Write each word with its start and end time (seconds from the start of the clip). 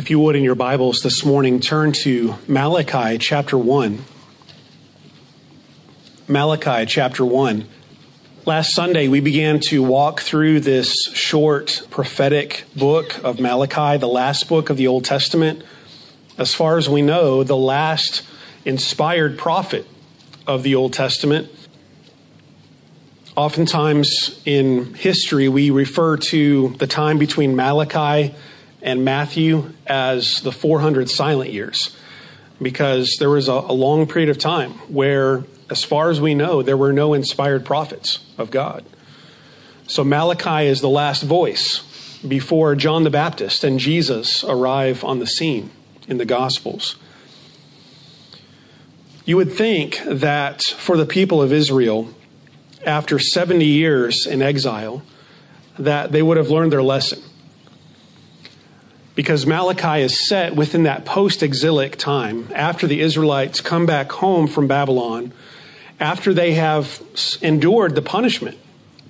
If 0.00 0.08
you 0.08 0.18
would, 0.20 0.34
in 0.34 0.42
your 0.42 0.54
Bibles 0.54 1.02
this 1.02 1.26
morning, 1.26 1.60
turn 1.60 1.92
to 2.04 2.36
Malachi 2.48 3.18
chapter 3.18 3.58
1. 3.58 4.02
Malachi 6.26 6.86
chapter 6.86 7.22
1. 7.22 7.66
Last 8.46 8.74
Sunday, 8.74 9.08
we 9.08 9.20
began 9.20 9.60
to 9.68 9.82
walk 9.82 10.20
through 10.20 10.60
this 10.60 10.90
short 11.12 11.82
prophetic 11.90 12.64
book 12.74 13.22
of 13.22 13.40
Malachi, 13.40 13.98
the 13.98 14.08
last 14.08 14.48
book 14.48 14.70
of 14.70 14.78
the 14.78 14.86
Old 14.86 15.04
Testament. 15.04 15.62
As 16.38 16.54
far 16.54 16.78
as 16.78 16.88
we 16.88 17.02
know, 17.02 17.44
the 17.44 17.54
last 17.54 18.22
inspired 18.64 19.36
prophet 19.36 19.86
of 20.46 20.62
the 20.62 20.76
Old 20.76 20.94
Testament. 20.94 21.50
Oftentimes 23.36 24.40
in 24.46 24.94
history, 24.94 25.50
we 25.50 25.68
refer 25.68 26.16
to 26.16 26.70
the 26.78 26.86
time 26.86 27.18
between 27.18 27.54
Malachi 27.54 28.34
and 28.82 29.04
Matthew 29.04 29.72
as 29.86 30.40
the 30.42 30.52
400 30.52 31.10
silent 31.10 31.52
years 31.52 31.96
because 32.60 33.16
there 33.18 33.30
was 33.30 33.48
a, 33.48 33.52
a, 33.52 33.72
long 33.72 34.06
period 34.06 34.28
of 34.28 34.38
time 34.38 34.72
where, 34.88 35.44
as 35.70 35.84
far 35.84 36.10
as 36.10 36.20
we 36.20 36.34
know, 36.34 36.62
there 36.62 36.76
were 36.76 36.92
no 36.92 37.14
inspired 37.14 37.64
prophets 37.64 38.20
of 38.36 38.50
God. 38.50 38.84
So 39.86 40.04
Malachi 40.04 40.66
is 40.66 40.80
the 40.80 40.88
last 40.88 41.22
voice 41.22 41.80
before 42.26 42.74
John 42.74 43.04
the 43.04 43.10
Baptist 43.10 43.64
and 43.64 43.78
Jesus 43.78 44.44
arrive 44.44 45.02
on 45.04 45.18
the 45.18 45.26
scene 45.26 45.70
in 46.06 46.18
the 46.18 46.26
Gospels. 46.26 46.96
You 49.24 49.36
would 49.36 49.52
think 49.52 50.00
that 50.04 50.62
for 50.62 50.96
the 50.96 51.06
people 51.06 51.40
of 51.40 51.52
Israel, 51.52 52.12
after 52.84 53.18
70 53.18 53.64
years 53.64 54.26
in 54.26 54.42
exile, 54.42 55.02
that 55.78 56.12
they 56.12 56.22
would 56.22 56.36
have 56.36 56.50
learned 56.50 56.72
their 56.72 56.82
lesson 56.82 57.22
because 59.14 59.46
Malachi 59.46 60.02
is 60.02 60.28
set 60.28 60.54
within 60.54 60.84
that 60.84 61.04
post 61.04 61.42
exilic 61.42 61.96
time 61.96 62.48
after 62.54 62.86
the 62.86 63.00
Israelites 63.00 63.60
come 63.60 63.86
back 63.86 64.12
home 64.12 64.46
from 64.46 64.66
Babylon, 64.66 65.32
after 65.98 66.32
they 66.32 66.54
have 66.54 67.02
endured 67.42 67.94
the 67.94 68.02
punishment 68.02 68.58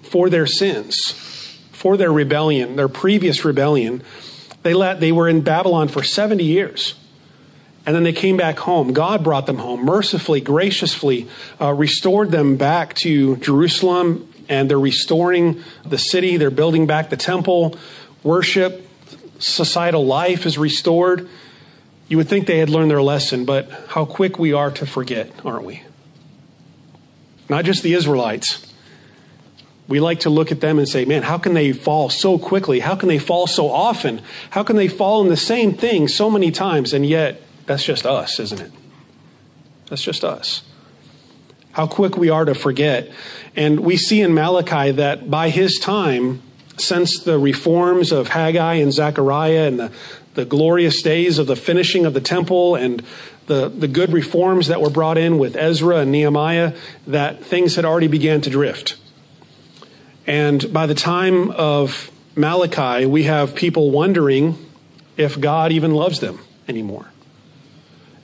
for 0.02 0.28
their 0.28 0.46
sins, 0.46 1.12
for 1.72 1.96
their 1.96 2.12
rebellion, 2.12 2.76
their 2.76 2.88
previous 2.88 3.44
rebellion. 3.44 4.02
They, 4.62 4.74
let, 4.74 5.00
they 5.00 5.12
were 5.12 5.28
in 5.28 5.42
Babylon 5.42 5.88
for 5.88 6.02
70 6.02 6.44
years. 6.44 6.94
And 7.86 7.96
then 7.96 8.02
they 8.02 8.12
came 8.12 8.36
back 8.36 8.58
home. 8.58 8.92
God 8.92 9.24
brought 9.24 9.46
them 9.46 9.56
home, 9.56 9.84
mercifully, 9.84 10.40
graciously 10.40 11.28
uh, 11.60 11.72
restored 11.72 12.30
them 12.30 12.56
back 12.56 12.94
to 12.96 13.36
Jerusalem, 13.36 14.30
and 14.48 14.70
they're 14.70 14.78
restoring 14.78 15.62
the 15.86 15.96
city. 15.96 16.36
They're 16.36 16.50
building 16.50 16.86
back 16.86 17.08
the 17.08 17.16
temple, 17.16 17.78
worship, 18.22 18.86
societal 19.40 20.06
life 20.06 20.46
is 20.46 20.56
restored, 20.56 21.28
you 22.08 22.16
would 22.16 22.28
think 22.28 22.46
they 22.46 22.58
had 22.58 22.70
learned 22.70 22.90
their 22.90 23.02
lesson, 23.02 23.44
but 23.44 23.70
how 23.88 24.04
quick 24.04 24.38
we 24.38 24.52
are 24.52 24.70
to 24.70 24.86
forget, 24.86 25.32
aren't 25.44 25.64
we? 25.64 25.82
Not 27.48 27.64
just 27.64 27.82
the 27.82 27.94
Israelites. 27.94 28.66
We 29.88 29.98
like 29.98 30.20
to 30.20 30.30
look 30.30 30.52
at 30.52 30.60
them 30.60 30.78
and 30.78 30.88
say, 30.88 31.04
man, 31.04 31.22
how 31.22 31.38
can 31.38 31.54
they 31.54 31.72
fall 31.72 32.10
so 32.10 32.38
quickly? 32.38 32.80
How 32.80 32.94
can 32.94 33.08
they 33.08 33.18
fall 33.18 33.46
so 33.46 33.70
often? 33.70 34.22
How 34.50 34.62
can 34.62 34.76
they 34.76 34.86
fall 34.86 35.20
in 35.22 35.28
the 35.28 35.36
same 35.36 35.74
thing 35.74 36.06
so 36.06 36.30
many 36.30 36.52
times? 36.52 36.92
And 36.92 37.04
yet, 37.04 37.42
that's 37.66 37.84
just 37.84 38.06
us, 38.06 38.38
isn't 38.38 38.60
it? 38.60 38.72
That's 39.88 40.02
just 40.02 40.22
us. 40.22 40.62
How 41.72 41.86
quick 41.86 42.16
we 42.16 42.30
are 42.30 42.44
to 42.44 42.54
forget. 42.54 43.10
And 43.56 43.80
we 43.80 43.96
see 43.96 44.20
in 44.20 44.34
Malachi 44.34 44.92
that 44.92 45.30
by 45.30 45.50
his 45.50 45.78
time, 45.78 46.42
since 46.80 47.20
the 47.20 47.38
reforms 47.38 48.12
of 48.12 48.28
Haggai 48.28 48.74
and 48.74 48.92
Zechariah 48.92 49.66
and 49.66 49.78
the, 49.78 49.92
the 50.34 50.44
glorious 50.44 51.02
days 51.02 51.38
of 51.38 51.46
the 51.46 51.56
finishing 51.56 52.06
of 52.06 52.14
the 52.14 52.20
temple 52.20 52.74
and 52.74 53.02
the, 53.46 53.68
the 53.68 53.88
good 53.88 54.12
reforms 54.12 54.68
that 54.68 54.80
were 54.80 54.90
brought 54.90 55.18
in 55.18 55.38
with 55.38 55.56
Ezra 55.56 55.98
and 55.98 56.12
Nehemiah, 56.12 56.74
that 57.06 57.44
things 57.44 57.76
had 57.76 57.84
already 57.84 58.08
began 58.08 58.40
to 58.42 58.50
drift. 58.50 58.96
And 60.26 60.72
by 60.72 60.86
the 60.86 60.94
time 60.94 61.50
of 61.50 62.10
Malachi, 62.36 63.06
we 63.06 63.24
have 63.24 63.54
people 63.54 63.90
wondering 63.90 64.56
if 65.16 65.40
God 65.40 65.72
even 65.72 65.92
loves 65.92 66.20
them 66.20 66.38
anymore. 66.68 67.10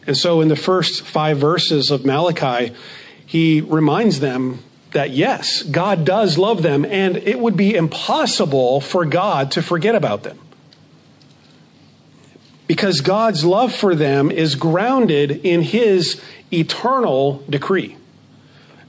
And 0.07 0.17
so 0.17 0.41
in 0.41 0.49
the 0.49 0.57
first 0.57 1.03
five 1.03 1.39
verses 1.39 1.91
of 1.91 2.07
Malachi, 2.07 2.73
he 3.27 3.61
reminds 3.61 4.21
them 4.21 4.61
that 4.97 5.11
yes, 5.11 5.63
God 5.63 6.07
does 6.07 6.39
love 6.39 6.63
them, 6.63 6.87
and 6.87 7.19
it 7.19 7.39
would 7.39 7.55
be 7.55 7.75
impossible 7.75 8.81
for 8.81 9.05
God 9.05 9.51
to 9.53 9.63
forget 9.63 9.95
about 9.95 10.23
them. 10.23 10.39
Because 12.67 13.03
God's 13.03 13.45
love 13.45 13.75
for 13.75 13.95
them 13.95 14.31
is 14.31 14.55
grounded 14.55 15.31
in 15.45 15.61
His 15.61 16.19
eternal 16.51 17.45
decree. 17.49 17.99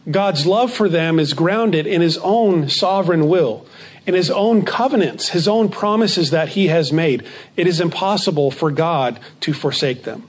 God's 0.09 0.45
love 0.45 0.71
for 0.71 0.87
them 0.87 1.19
is 1.19 1.33
grounded 1.33 1.85
in 1.85 1.99
His 1.99 2.17
own 2.19 2.69
sovereign 2.69 3.27
will, 3.27 3.65
in 4.05 4.13
His 4.13 4.31
own 4.31 4.63
covenants, 4.63 5.29
His 5.29 5.45
own 5.45 5.67
promises 5.67 6.31
that 6.31 6.47
He 6.49 6.67
has 6.67 6.93
made. 6.93 7.27
It 7.57 7.67
is 7.67 7.81
impossible 7.81 8.49
for 8.49 8.71
God 8.71 9.19
to 9.41 9.51
forsake 9.51 10.03
them. 10.03 10.25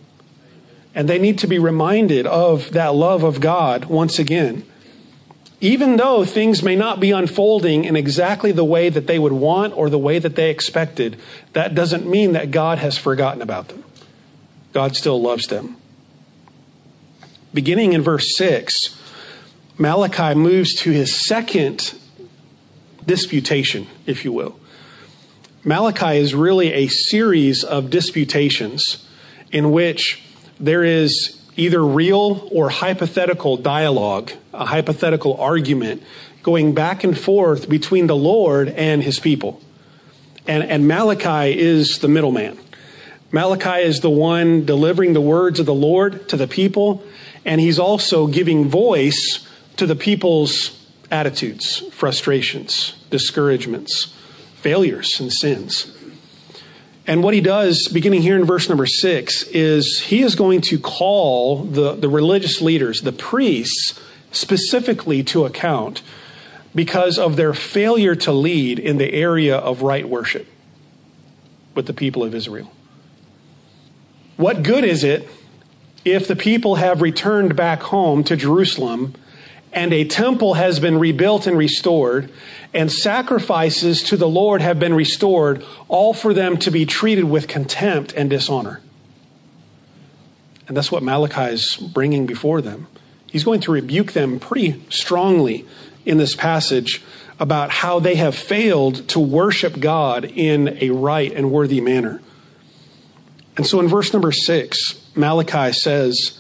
And 0.92 1.08
they 1.08 1.20
need 1.20 1.38
to 1.38 1.46
be 1.46 1.60
reminded 1.60 2.26
of 2.26 2.72
that 2.72 2.96
love 2.96 3.22
of 3.22 3.40
God 3.40 3.84
once 3.84 4.18
again 4.18 4.64
even 5.60 5.96
though 5.96 6.24
things 6.24 6.62
may 6.62 6.76
not 6.76 7.00
be 7.00 7.10
unfolding 7.10 7.84
in 7.84 7.96
exactly 7.96 8.52
the 8.52 8.64
way 8.64 8.88
that 8.88 9.06
they 9.06 9.18
would 9.18 9.32
want 9.32 9.76
or 9.76 9.90
the 9.90 9.98
way 9.98 10.18
that 10.18 10.36
they 10.36 10.50
expected, 10.50 11.18
that 11.52 11.74
doesn't 11.74 12.06
mean 12.06 12.32
that 12.32 12.50
God 12.50 12.78
has 12.78 12.96
forgotten 12.96 13.42
about 13.42 13.68
them. 13.68 13.84
God 14.72 14.94
still 14.94 15.20
loves 15.20 15.48
them. 15.48 15.76
Beginning 17.52 17.92
in 17.92 18.02
verse 18.02 18.36
6, 18.36 18.96
Malachi 19.78 20.34
moves 20.34 20.74
to 20.76 20.90
his 20.90 21.14
second 21.14 21.94
disputation, 23.04 23.86
if 24.06 24.24
you 24.24 24.32
will. 24.32 24.58
Malachi 25.64 26.18
is 26.18 26.34
really 26.34 26.72
a 26.72 26.88
series 26.88 27.64
of 27.64 27.90
disputations 27.90 29.04
in 29.50 29.72
which 29.72 30.22
there 30.60 30.84
is 30.84 31.37
either 31.58 31.84
real 31.84 32.48
or 32.52 32.70
hypothetical 32.70 33.56
dialogue, 33.56 34.30
a 34.54 34.64
hypothetical 34.64 35.36
argument 35.40 36.02
going 36.44 36.72
back 36.72 37.02
and 37.02 37.18
forth 37.18 37.68
between 37.68 38.06
the 38.06 38.16
Lord 38.16 38.68
and 38.68 39.02
his 39.02 39.18
people. 39.18 39.60
And, 40.46 40.62
and 40.62 40.86
Malachi 40.86 41.58
is 41.58 41.98
the 41.98 42.08
middleman. 42.08 42.56
Malachi 43.32 43.82
is 43.82 44.00
the 44.00 44.08
one 44.08 44.64
delivering 44.64 45.12
the 45.12 45.20
words 45.20 45.58
of 45.58 45.66
the 45.66 45.74
Lord 45.74 46.28
to 46.28 46.36
the 46.36 46.46
people, 46.46 47.02
and 47.44 47.60
he's 47.60 47.78
also 47.78 48.28
giving 48.28 48.68
voice 48.68 49.46
to 49.76 49.86
the 49.86 49.96
people's 49.96 50.78
attitudes, 51.10 51.80
frustrations, 51.92 52.94
discouragements, 53.10 54.14
failures, 54.54 55.20
and 55.20 55.32
sins. 55.32 55.97
And 57.08 57.22
what 57.22 57.32
he 57.32 57.40
does, 57.40 57.88
beginning 57.88 58.20
here 58.20 58.36
in 58.36 58.44
verse 58.44 58.68
number 58.68 58.84
six, 58.84 59.42
is 59.44 59.98
he 59.98 60.20
is 60.20 60.34
going 60.34 60.60
to 60.60 60.78
call 60.78 61.64
the, 61.64 61.94
the 61.94 62.08
religious 62.08 62.60
leaders, 62.60 63.00
the 63.00 63.12
priests, 63.12 63.98
specifically 64.30 65.22
to 65.24 65.46
account 65.46 66.02
because 66.74 67.18
of 67.18 67.36
their 67.36 67.54
failure 67.54 68.14
to 68.14 68.30
lead 68.30 68.78
in 68.78 68.98
the 68.98 69.10
area 69.14 69.56
of 69.56 69.80
right 69.80 70.06
worship 70.06 70.46
with 71.74 71.86
the 71.86 71.94
people 71.94 72.22
of 72.22 72.34
Israel. 72.34 72.70
What 74.36 74.62
good 74.62 74.84
is 74.84 75.02
it 75.02 75.26
if 76.04 76.28
the 76.28 76.36
people 76.36 76.74
have 76.74 77.00
returned 77.00 77.56
back 77.56 77.80
home 77.84 78.22
to 78.24 78.36
Jerusalem 78.36 79.14
and 79.78 79.92
a 79.92 80.04
temple 80.04 80.54
has 80.54 80.80
been 80.80 80.98
rebuilt 80.98 81.46
and 81.46 81.56
restored, 81.56 82.32
and 82.74 82.90
sacrifices 82.90 84.02
to 84.02 84.16
the 84.16 84.28
Lord 84.28 84.60
have 84.60 84.80
been 84.80 84.92
restored, 84.92 85.64
all 85.86 86.12
for 86.12 86.34
them 86.34 86.56
to 86.56 86.72
be 86.72 86.84
treated 86.84 87.26
with 87.26 87.46
contempt 87.46 88.12
and 88.14 88.28
dishonor. 88.28 88.80
And 90.66 90.76
that's 90.76 90.90
what 90.90 91.04
Malachi 91.04 91.54
is 91.54 91.76
bringing 91.76 92.26
before 92.26 92.60
them. 92.60 92.88
He's 93.28 93.44
going 93.44 93.60
to 93.60 93.70
rebuke 93.70 94.14
them 94.14 94.40
pretty 94.40 94.82
strongly 94.90 95.64
in 96.04 96.18
this 96.18 96.34
passage 96.34 97.00
about 97.38 97.70
how 97.70 98.00
they 98.00 98.16
have 98.16 98.34
failed 98.34 99.06
to 99.10 99.20
worship 99.20 99.78
God 99.78 100.24
in 100.24 100.76
a 100.80 100.90
right 100.90 101.32
and 101.32 101.52
worthy 101.52 101.80
manner. 101.80 102.20
And 103.56 103.64
so 103.64 103.78
in 103.78 103.86
verse 103.86 104.12
number 104.12 104.32
six, 104.32 105.08
Malachi 105.14 105.72
says, 105.72 106.36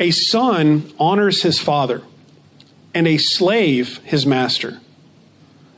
a 0.00 0.10
son 0.10 0.90
honors 0.98 1.42
his 1.42 1.60
father, 1.60 2.02
and 2.94 3.06
a 3.06 3.18
slave 3.18 3.98
his 3.98 4.26
master. 4.26 4.80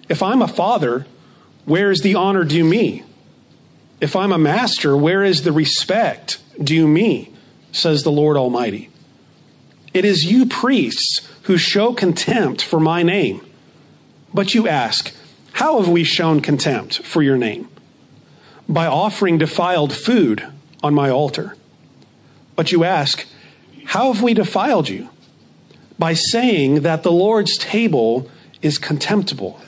If 0.09 0.23
I'm 0.23 0.41
a 0.41 0.49
father, 0.49 1.07
where 1.65 1.91
is 1.91 2.01
the 2.01 2.15
honor 2.15 2.45
due 2.45 2.65
me? 2.65 3.03
If 4.01 4.17
I'm 4.17 4.33
a 4.33 4.39
master, 4.39 4.97
where 4.97 5.23
is 5.25 5.43
the 5.43 5.53
respect 5.53 6.39
due 6.63 6.87
me? 6.87 7.33
Says 7.73 8.05
the 8.05 8.13
Lord 8.13 8.37
Almighty. 8.37 8.91
It 9.93 10.05
is 10.05 10.25
you 10.25 10.47
priests 10.47 11.29
who 11.43 11.59
show 11.59 11.93
contempt 11.93 12.63
for 12.63 12.81
my 12.81 13.03
name. 13.03 13.45
But 14.33 14.55
you 14.55 14.69
ask, 14.69 15.13
How 15.53 15.81
have 15.81 15.89
we 15.89 16.05
shown 16.05 16.41
contempt 16.41 17.03
for 17.03 17.23
your 17.23 17.37
name? 17.37 17.69
by 18.69 18.87
offering 18.87 19.37
defiled 19.39 19.93
food 19.93 20.47
on 20.83 20.95
my 20.95 21.11
altar. 21.11 21.57
But 22.57 22.73
you 22.73 22.85
ask, 22.85 23.27
How 23.85 24.13
have 24.13 24.23
we 24.23 24.35
defiled 24.35 24.89
you? 24.89 25.09
By 25.99 26.15
saying 26.15 26.83
that 26.83 27.03
the 27.03 27.13
Lord's 27.13 27.57
table 27.59 28.31
is 28.61 28.79
contemptible. 28.79 29.61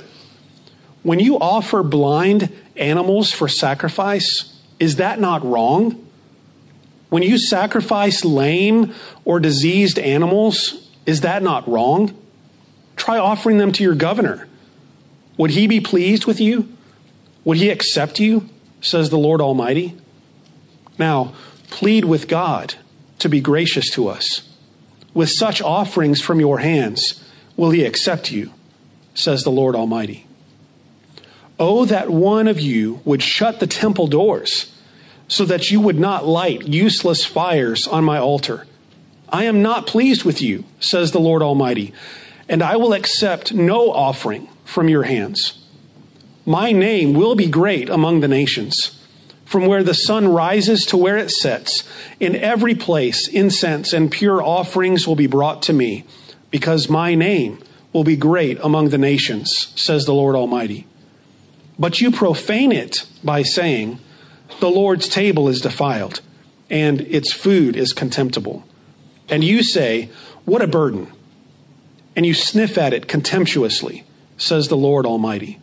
When 1.02 1.20
you 1.20 1.38
offer 1.38 1.82
blind 1.82 2.50
animals 2.76 3.30
for 3.30 3.48
sacrifice, 3.48 4.58
is 4.78 4.96
that 4.96 5.20
not 5.20 5.44
wrong? 5.44 6.00
When 7.10 7.22
you 7.22 7.38
sacrifice 7.38 8.24
lame 8.24 8.94
or 9.24 9.38
diseased 9.38 9.98
animals, 9.98 10.90
is 11.06 11.20
that 11.20 11.42
not 11.42 11.68
wrong? 11.68 12.16
Try 12.96 13.18
offering 13.18 13.58
them 13.58 13.72
to 13.72 13.82
your 13.82 13.94
governor. 13.94 14.48
Would 15.36 15.50
he 15.50 15.66
be 15.66 15.80
pleased 15.80 16.26
with 16.26 16.40
you? 16.40 16.68
Would 17.44 17.58
he 17.58 17.70
accept 17.70 18.18
you? 18.18 18.48
Says 18.80 19.10
the 19.10 19.18
Lord 19.18 19.40
Almighty. 19.40 19.96
Now, 20.98 21.34
plead 21.68 22.04
with 22.04 22.28
God 22.28 22.74
to 23.18 23.28
be 23.28 23.40
gracious 23.40 23.90
to 23.90 24.08
us. 24.08 24.48
With 25.12 25.30
such 25.30 25.62
offerings 25.62 26.20
from 26.20 26.40
your 26.40 26.58
hands, 26.58 27.24
will 27.56 27.70
he 27.70 27.84
accept 27.84 28.30
you? 28.30 28.52
Says 29.14 29.44
the 29.44 29.50
Lord 29.50 29.76
Almighty. 29.76 30.26
Oh, 31.58 31.84
that 31.84 32.10
one 32.10 32.48
of 32.48 32.60
you 32.60 33.00
would 33.04 33.22
shut 33.22 33.60
the 33.60 33.66
temple 33.66 34.08
doors 34.08 34.74
so 35.28 35.44
that 35.44 35.70
you 35.70 35.80
would 35.80 35.98
not 35.98 36.26
light 36.26 36.66
useless 36.66 37.24
fires 37.24 37.86
on 37.86 38.04
my 38.04 38.18
altar. 38.18 38.66
I 39.28 39.44
am 39.44 39.62
not 39.62 39.86
pleased 39.86 40.24
with 40.24 40.42
you, 40.42 40.64
says 40.80 41.12
the 41.12 41.20
Lord 41.20 41.42
Almighty, 41.42 41.92
and 42.48 42.62
I 42.62 42.76
will 42.76 42.92
accept 42.92 43.54
no 43.54 43.90
offering 43.90 44.48
from 44.64 44.88
your 44.88 45.04
hands. 45.04 45.64
My 46.44 46.72
name 46.72 47.14
will 47.14 47.34
be 47.34 47.46
great 47.46 47.88
among 47.88 48.20
the 48.20 48.28
nations. 48.28 49.00
From 49.54 49.66
where 49.66 49.84
the 49.84 49.94
sun 49.94 50.26
rises 50.26 50.84
to 50.86 50.96
where 50.96 51.16
it 51.16 51.30
sets, 51.30 51.84
in 52.18 52.34
every 52.34 52.74
place 52.74 53.28
incense 53.28 53.92
and 53.92 54.10
pure 54.10 54.42
offerings 54.42 55.06
will 55.06 55.14
be 55.14 55.28
brought 55.28 55.62
to 55.62 55.72
me, 55.72 56.02
because 56.50 56.90
my 56.90 57.14
name 57.14 57.62
will 57.92 58.02
be 58.02 58.16
great 58.16 58.58
among 58.64 58.88
the 58.88 58.98
nations, 58.98 59.72
says 59.76 60.06
the 60.06 60.12
Lord 60.12 60.34
Almighty. 60.34 60.88
But 61.78 62.00
you 62.00 62.10
profane 62.10 62.72
it 62.72 63.06
by 63.22 63.44
saying, 63.44 64.00
The 64.58 64.68
Lord's 64.68 65.08
table 65.08 65.46
is 65.46 65.60
defiled, 65.60 66.20
and 66.68 67.02
its 67.02 67.32
food 67.32 67.76
is 67.76 67.92
contemptible. 67.92 68.64
And 69.28 69.44
you 69.44 69.62
say, 69.62 70.10
What 70.44 70.62
a 70.62 70.66
burden! 70.66 71.12
And 72.16 72.26
you 72.26 72.34
sniff 72.34 72.76
at 72.76 72.92
it 72.92 73.06
contemptuously, 73.06 74.02
says 74.36 74.66
the 74.66 74.76
Lord 74.76 75.06
Almighty. 75.06 75.60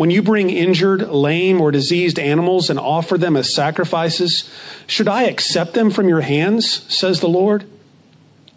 When 0.00 0.10
you 0.10 0.22
bring 0.22 0.48
injured, 0.48 1.10
lame, 1.10 1.60
or 1.60 1.70
diseased 1.70 2.18
animals 2.18 2.70
and 2.70 2.78
offer 2.78 3.18
them 3.18 3.36
as 3.36 3.54
sacrifices, 3.54 4.50
should 4.86 5.08
I 5.08 5.24
accept 5.24 5.74
them 5.74 5.90
from 5.90 6.08
your 6.08 6.22
hands, 6.22 6.86
says 6.88 7.20
the 7.20 7.28
Lord? 7.28 7.66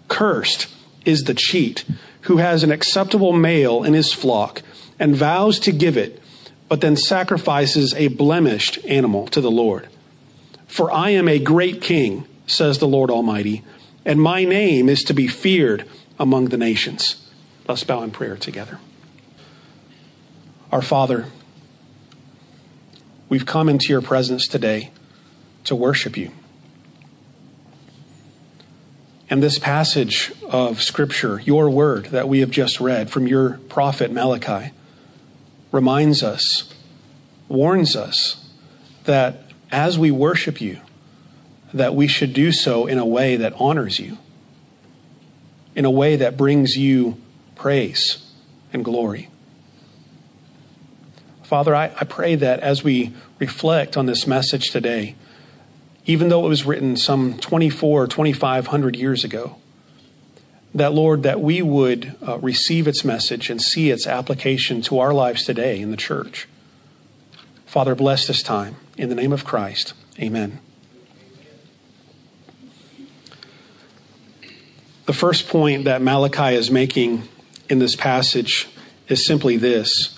Cursed 0.08 0.68
is 1.04 1.26
the 1.26 1.34
cheat 1.34 1.84
who 2.22 2.38
has 2.38 2.64
an 2.64 2.72
acceptable 2.72 3.34
male 3.34 3.84
in 3.84 3.94
his 3.94 4.14
flock 4.14 4.62
and 4.98 5.18
vows 5.18 5.60
to 5.60 5.74
give 5.74 5.98
it 5.98 6.22
but 6.70 6.80
then 6.80 6.96
sacrifices 6.96 7.94
a 7.96 8.08
blemished 8.08 8.80
animal 8.86 9.28
to 9.28 9.42
the 9.42 9.52
Lord. 9.52 9.90
For 10.68 10.90
I 10.94 11.10
am 11.10 11.28
a 11.28 11.40
great 11.40 11.82
king, 11.82 12.26
says 12.48 12.78
the 12.78 12.88
Lord 12.88 13.12
Almighty, 13.12 13.66
and 14.06 14.22
my 14.22 14.46
name 14.46 14.88
is 14.88 15.04
to 15.04 15.14
be 15.14 15.28
feared 15.28 15.84
among 16.18 16.46
the 16.46 16.58
nations. 16.58 17.18
Let's 17.68 17.84
bow 17.84 18.02
in 18.02 18.12
prayer 18.12 18.38
together. 18.38 18.80
Our 20.74 20.82
Father, 20.82 21.28
we've 23.30 23.46
come 23.46 23.70
into 23.70 23.90
your 23.90 24.02
presence 24.02 24.48
today 24.48 24.90
to 25.66 25.76
worship 25.76 26.18
you. 26.18 26.32
And 29.30 29.44
this 29.44 29.60
passage 29.60 30.32
of 30.50 30.82
Scripture, 30.82 31.40
your 31.42 31.70
word 31.70 32.06
that 32.06 32.28
we 32.28 32.40
have 32.40 32.50
just 32.50 32.80
read 32.80 33.12
from 33.12 33.28
your 33.28 33.60
prophet 33.70 34.12
Malachi, 34.12 34.72
reminds 35.72 36.24
us, 36.24 36.74
warns 37.48 37.96
us 37.96 38.44
that 39.04 39.52
as 39.72 40.00
we 40.00 40.10
worship 40.10 40.60
you, 40.60 40.80
that 41.72 41.94
we 41.94 42.08
should 42.08 42.34
do 42.34 42.52
so 42.52 42.88
in 42.88 42.98
a 42.98 43.06
way 43.06 43.36
that 43.36 43.54
honors 43.58 44.00
you, 44.00 44.18
in 45.76 45.86
a 45.86 45.92
way 45.92 46.16
that 46.16 46.36
brings 46.36 46.76
you 46.76 47.22
praise 47.54 48.28
and 48.74 48.84
glory. 48.84 49.30
Father, 51.44 51.76
I, 51.76 51.86
I 52.00 52.06
pray 52.06 52.36
that 52.36 52.62
as 52.62 52.84
we 52.84 53.14
reflect 53.40 53.98
on 53.98 54.06
this 54.06 54.26
message 54.26 54.72
today, 54.72 55.16
even 56.06 56.30
though 56.30 56.46
it 56.46 56.50
was 56.50 56.66
written 56.66 56.98
some 56.98 57.38
24 57.38 58.04
or 58.04 58.08
2500 58.08 58.96
years 58.96 59.24
ago, 59.24 59.58
that, 60.74 60.94
Lord, 60.94 61.24
that 61.24 61.40
we 61.40 61.62
would 61.62 62.16
uh, 62.28 62.40
receive 62.40 62.88
its 62.88 63.06
message 63.06 63.50
and 63.50 63.62
see 63.62 63.92
its 63.92 64.08
application 64.08 64.82
to 64.84 65.00
our 65.00 65.14
lives 65.14 65.44
today 65.46 65.80
in 65.80 65.92
the 65.92 65.98
church. 65.98 66.48
Father, 67.66 67.96
bless 67.96 68.28
this 68.28 68.42
time. 68.42 68.76
In 68.98 69.10
the 69.10 69.16
name 69.16 69.32
of 69.32 69.46
Christ, 69.46 69.94
amen. 70.20 70.60
The 75.06 75.14
first 75.14 75.48
point 75.48 75.84
that 75.84 76.02
Malachi 76.02 76.56
is 76.56 76.72
making 76.72 77.28
in 77.70 77.80
this 77.80 77.96
passage 77.96 78.68
is 79.10 79.26
simply 79.26 79.58
this 79.58 80.13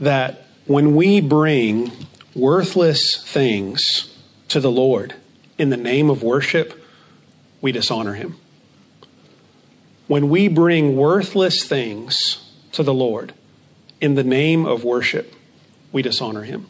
that 0.00 0.44
when 0.66 0.94
we 0.96 1.20
bring 1.20 1.92
worthless 2.34 3.22
things 3.24 4.14
to 4.48 4.60
the 4.60 4.70
Lord 4.70 5.14
in 5.58 5.70
the 5.70 5.76
name 5.76 6.10
of 6.10 6.22
worship, 6.22 6.80
we 7.60 7.72
dishonor 7.72 8.14
him 8.14 8.36
when 10.06 10.28
we 10.28 10.48
bring 10.48 10.96
worthless 10.96 11.64
things 11.64 12.38
to 12.72 12.82
the 12.82 12.94
Lord 12.94 13.32
in 14.00 14.14
the 14.14 14.24
name 14.24 14.66
of 14.66 14.84
worship, 14.84 15.34
we 15.92 16.02
dishonor 16.02 16.42
him. 16.42 16.68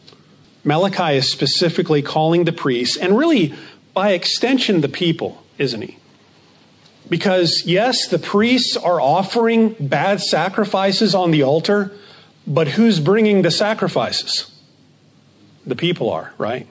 Malachi 0.63 1.17
is 1.17 1.31
specifically 1.31 2.01
calling 2.01 2.45
the 2.45 2.53
priests, 2.53 2.97
and 2.97 3.17
really 3.17 3.53
by 3.93 4.11
extension 4.11 4.81
the 4.81 4.89
people, 4.89 5.43
isn't 5.57 5.81
he? 5.81 5.97
Because, 7.07 7.63
yes, 7.65 8.07
the 8.07 8.17
priests 8.17 8.75
are 8.75 8.99
offering 8.99 9.75
bad 9.79 10.21
sacrifices 10.21 11.13
on 11.13 11.31
the 11.31 11.43
altar, 11.43 11.91
but 12.47 12.69
who's 12.69 12.99
bringing 12.99 13.41
the 13.41 13.51
sacrifices? 13.51 14.51
The 15.65 15.75
people 15.75 16.09
are, 16.09 16.33
right? 16.37 16.67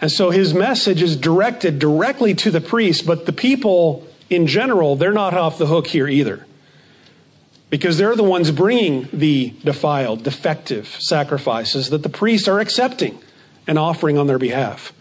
And 0.00 0.10
so 0.10 0.30
his 0.30 0.52
message 0.52 1.02
is 1.02 1.16
directed 1.16 1.78
directly 1.78 2.34
to 2.34 2.50
the 2.50 2.60
priests, 2.60 3.02
but 3.02 3.24
the 3.24 3.32
people 3.32 4.06
in 4.28 4.46
general, 4.46 4.96
they're 4.96 5.12
not 5.12 5.34
off 5.34 5.58
the 5.58 5.66
hook 5.66 5.86
here 5.86 6.08
either. 6.08 6.46
Because 7.70 7.96
they're 7.96 8.16
the 8.16 8.22
ones 8.22 8.50
bringing 8.50 9.08
the 9.12 9.54
defiled, 9.64 10.24
defective 10.24 10.96
sacrifices 11.00 11.90
that 11.90 12.02
the 12.02 12.08
priests 12.08 12.48
are 12.48 12.60
accepting 12.60 13.18
and 13.66 13.78
offering 13.78 14.18
on 14.18 14.26
their 14.26 14.38
behalf. 14.38 14.92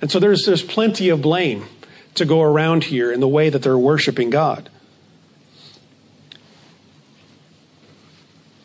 And 0.00 0.10
so 0.10 0.18
there's, 0.18 0.44
there's 0.46 0.62
plenty 0.62 1.10
of 1.10 1.22
blame 1.22 1.66
to 2.14 2.24
go 2.24 2.42
around 2.42 2.84
here 2.84 3.12
in 3.12 3.20
the 3.20 3.28
way 3.28 3.50
that 3.50 3.62
they're 3.62 3.78
worshiping 3.78 4.30
God. 4.30 4.70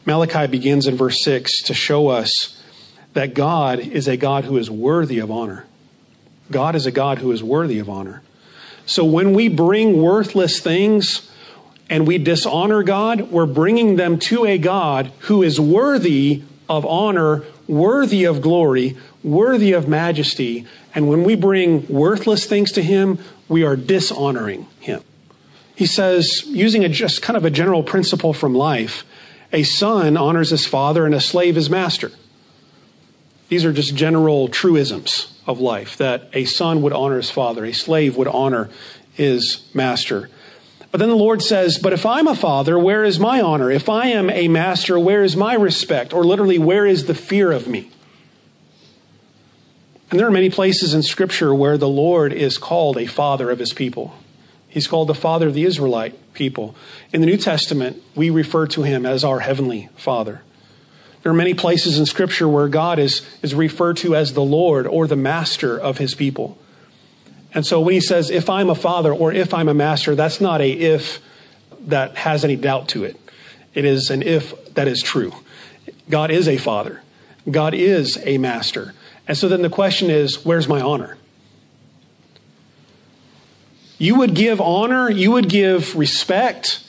Malachi 0.05 0.47
begins 0.47 0.87
in 0.87 0.95
verse 0.95 1.23
6 1.23 1.63
to 1.63 1.73
show 1.73 2.09
us 2.09 2.61
that 3.13 3.33
God 3.33 3.79
is 3.79 4.07
a 4.07 4.17
God 4.17 4.45
who 4.45 4.57
is 4.57 4.69
worthy 4.69 5.19
of 5.19 5.31
honor. 5.31 5.65
God 6.51 6.75
is 6.75 6.85
a 6.85 6.91
God 6.91 7.19
who 7.19 7.31
is 7.31 7.43
worthy 7.43 7.79
of 7.79 7.89
honor. 7.89 8.21
So 8.85 9.05
when 9.05 9.33
we 9.33 9.47
bring 9.47 10.01
worthless 10.01 10.59
things 10.59 11.29
and 11.89 12.05
we 12.05 12.17
dishonor 12.17 12.83
God, 12.83 13.31
we're 13.31 13.45
bringing 13.45 13.95
them 13.95 14.19
to 14.19 14.45
a 14.45 14.57
God 14.57 15.11
who 15.19 15.41
is 15.41 15.59
worthy 15.59 16.43
of 16.67 16.85
honor, 16.85 17.43
worthy 17.67 18.25
of 18.25 18.41
glory, 18.41 18.97
worthy 19.23 19.71
of 19.71 19.87
majesty. 19.87 20.67
And 20.93 21.07
when 21.07 21.23
we 21.23 21.35
bring 21.35 21.87
worthless 21.87 22.45
things 22.45 22.71
to 22.73 22.83
Him, 22.83 23.19
we 23.47 23.63
are 23.63 23.75
dishonoring 23.75 24.67
Him. 24.79 25.01
He 25.75 25.85
says, 25.85 26.43
using 26.47 26.83
a 26.83 26.89
just 26.89 27.21
kind 27.21 27.37
of 27.37 27.45
a 27.45 27.49
general 27.49 27.83
principle 27.83 28.33
from 28.33 28.53
life, 28.53 29.05
a 29.53 29.63
son 29.63 30.17
honors 30.17 30.49
his 30.49 30.65
father 30.65 31.05
and 31.05 31.15
a 31.15 31.21
slave 31.21 31.55
his 31.55 31.69
master. 31.69 32.11
These 33.49 33.63
are 33.63 33.71
just 33.71 33.95
general 33.95 34.47
truisms 34.47 35.39
of 35.45 35.59
life 35.59 35.95
that 35.97 36.29
a 36.33 36.45
son 36.45 36.81
would 36.81 36.91
honor 36.91 37.17
his 37.17 37.29
father, 37.29 37.63
a 37.63 37.73
slave 37.73 38.17
would 38.17 38.27
honor 38.27 38.69
his 39.13 39.63
master. 39.73 40.29
But 40.91 40.99
then 40.99 41.09
the 41.09 41.15
Lord 41.15 41.41
says, 41.41 41.77
But 41.77 41.93
if 41.93 42.05
I'm 42.05 42.27
a 42.27 42.35
father, 42.35 42.77
where 42.79 43.03
is 43.03 43.19
my 43.19 43.41
honor? 43.41 43.69
If 43.69 43.89
I 43.89 44.07
am 44.07 44.29
a 44.29 44.47
master, 44.47 44.99
where 44.99 45.23
is 45.23 45.35
my 45.35 45.53
respect? 45.53 46.13
Or 46.13 46.23
literally, 46.23 46.59
where 46.59 46.85
is 46.85 47.05
the 47.05 47.15
fear 47.15 47.51
of 47.51 47.67
me? 47.67 47.91
And 50.09 50.19
there 50.19 50.27
are 50.27 50.31
many 50.31 50.51
places 50.51 50.93
in 50.93 51.01
Scripture 51.01 51.53
where 51.53 51.77
the 51.77 51.87
Lord 51.87 52.33
is 52.33 52.59
called 52.59 52.97
a 52.97 53.07
father 53.07 53.49
of 53.49 53.59
his 53.59 53.73
people. 53.73 54.13
He's 54.73 54.87
called 54.87 55.07
the 55.07 55.13
father 55.13 55.47
of 55.47 55.53
the 55.53 55.65
Israelite 55.65 56.33
people. 56.33 56.73
In 57.13 57.21
the 57.21 57.27
New 57.27 57.37
Testament, 57.37 58.01
we 58.15 58.31
refer 58.31 58.65
to 58.67 58.81
him 58.81 59.05
as 59.05 59.23
our 59.23 59.41
heavenly 59.41 59.87
father. 59.95 60.41
There 61.21 61.31
are 61.31 61.35
many 61.35 61.53
places 61.53 61.99
in 61.99 62.07
Scripture 62.07 62.47
where 62.47 62.67
God 62.67 62.97
is, 62.97 63.21
is 63.43 63.53
referred 63.53 63.97
to 63.97 64.15
as 64.15 64.33
the 64.33 64.41
Lord 64.41 64.87
or 64.87 65.05
the 65.05 65.15
master 65.15 65.79
of 65.79 65.99
his 65.99 66.15
people. 66.15 66.57
And 67.53 67.63
so 67.67 67.81
when 67.81 67.93
he 67.93 68.01
says, 68.01 68.31
if 68.31 68.49
I'm 68.49 68.71
a 68.71 68.75
father 68.75 69.13
or 69.13 69.31
if 69.31 69.53
I'm 69.53 69.69
a 69.69 69.75
master, 69.75 70.15
that's 70.15 70.41
not 70.41 70.59
a 70.59 70.71
if 70.71 71.21
that 71.81 72.17
has 72.17 72.43
any 72.43 72.55
doubt 72.55 72.89
to 72.89 73.03
it. 73.03 73.15
It 73.75 73.85
is 73.85 74.09
an 74.09 74.23
if 74.23 74.73
that 74.73 74.87
is 74.87 75.03
true. 75.03 75.33
God 76.09 76.31
is 76.31 76.47
a 76.47 76.57
father, 76.57 77.03
God 77.49 77.75
is 77.75 78.17
a 78.25 78.39
master. 78.39 78.95
And 79.27 79.37
so 79.37 79.47
then 79.47 79.61
the 79.61 79.69
question 79.69 80.09
is, 80.09 80.43
where's 80.43 80.67
my 80.67 80.81
honor? 80.81 81.15
You 84.03 84.15
would 84.15 84.35
give 84.35 84.59
honor, 84.59 85.09
you 85.09 85.31
would 85.31 85.47
give 85.47 85.95
respect 85.95 86.83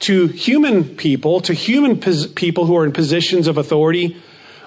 to 0.00 0.26
human 0.26 0.94
people, 0.94 1.40
to 1.40 1.54
human 1.54 1.98
pos- 1.98 2.26
people 2.26 2.66
who 2.66 2.76
are 2.76 2.84
in 2.84 2.92
positions 2.92 3.46
of 3.46 3.56
authority. 3.56 4.18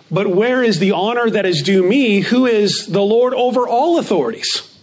But 0.10 0.26
where 0.26 0.64
is 0.64 0.80
the 0.80 0.94
honor 0.94 1.30
that 1.30 1.46
is 1.46 1.62
due 1.62 1.88
me, 1.88 2.22
who 2.22 2.48
is 2.48 2.88
the 2.88 3.04
Lord 3.04 3.36
over 3.36 3.68
all 3.68 4.00
authorities? 4.00 4.76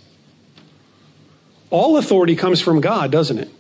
All 1.71 1.97
authority 1.97 2.37
comes 2.37 2.61
from 2.61 2.81
God, 2.81 3.11
doesn't 3.11 3.39
it? 3.39 3.51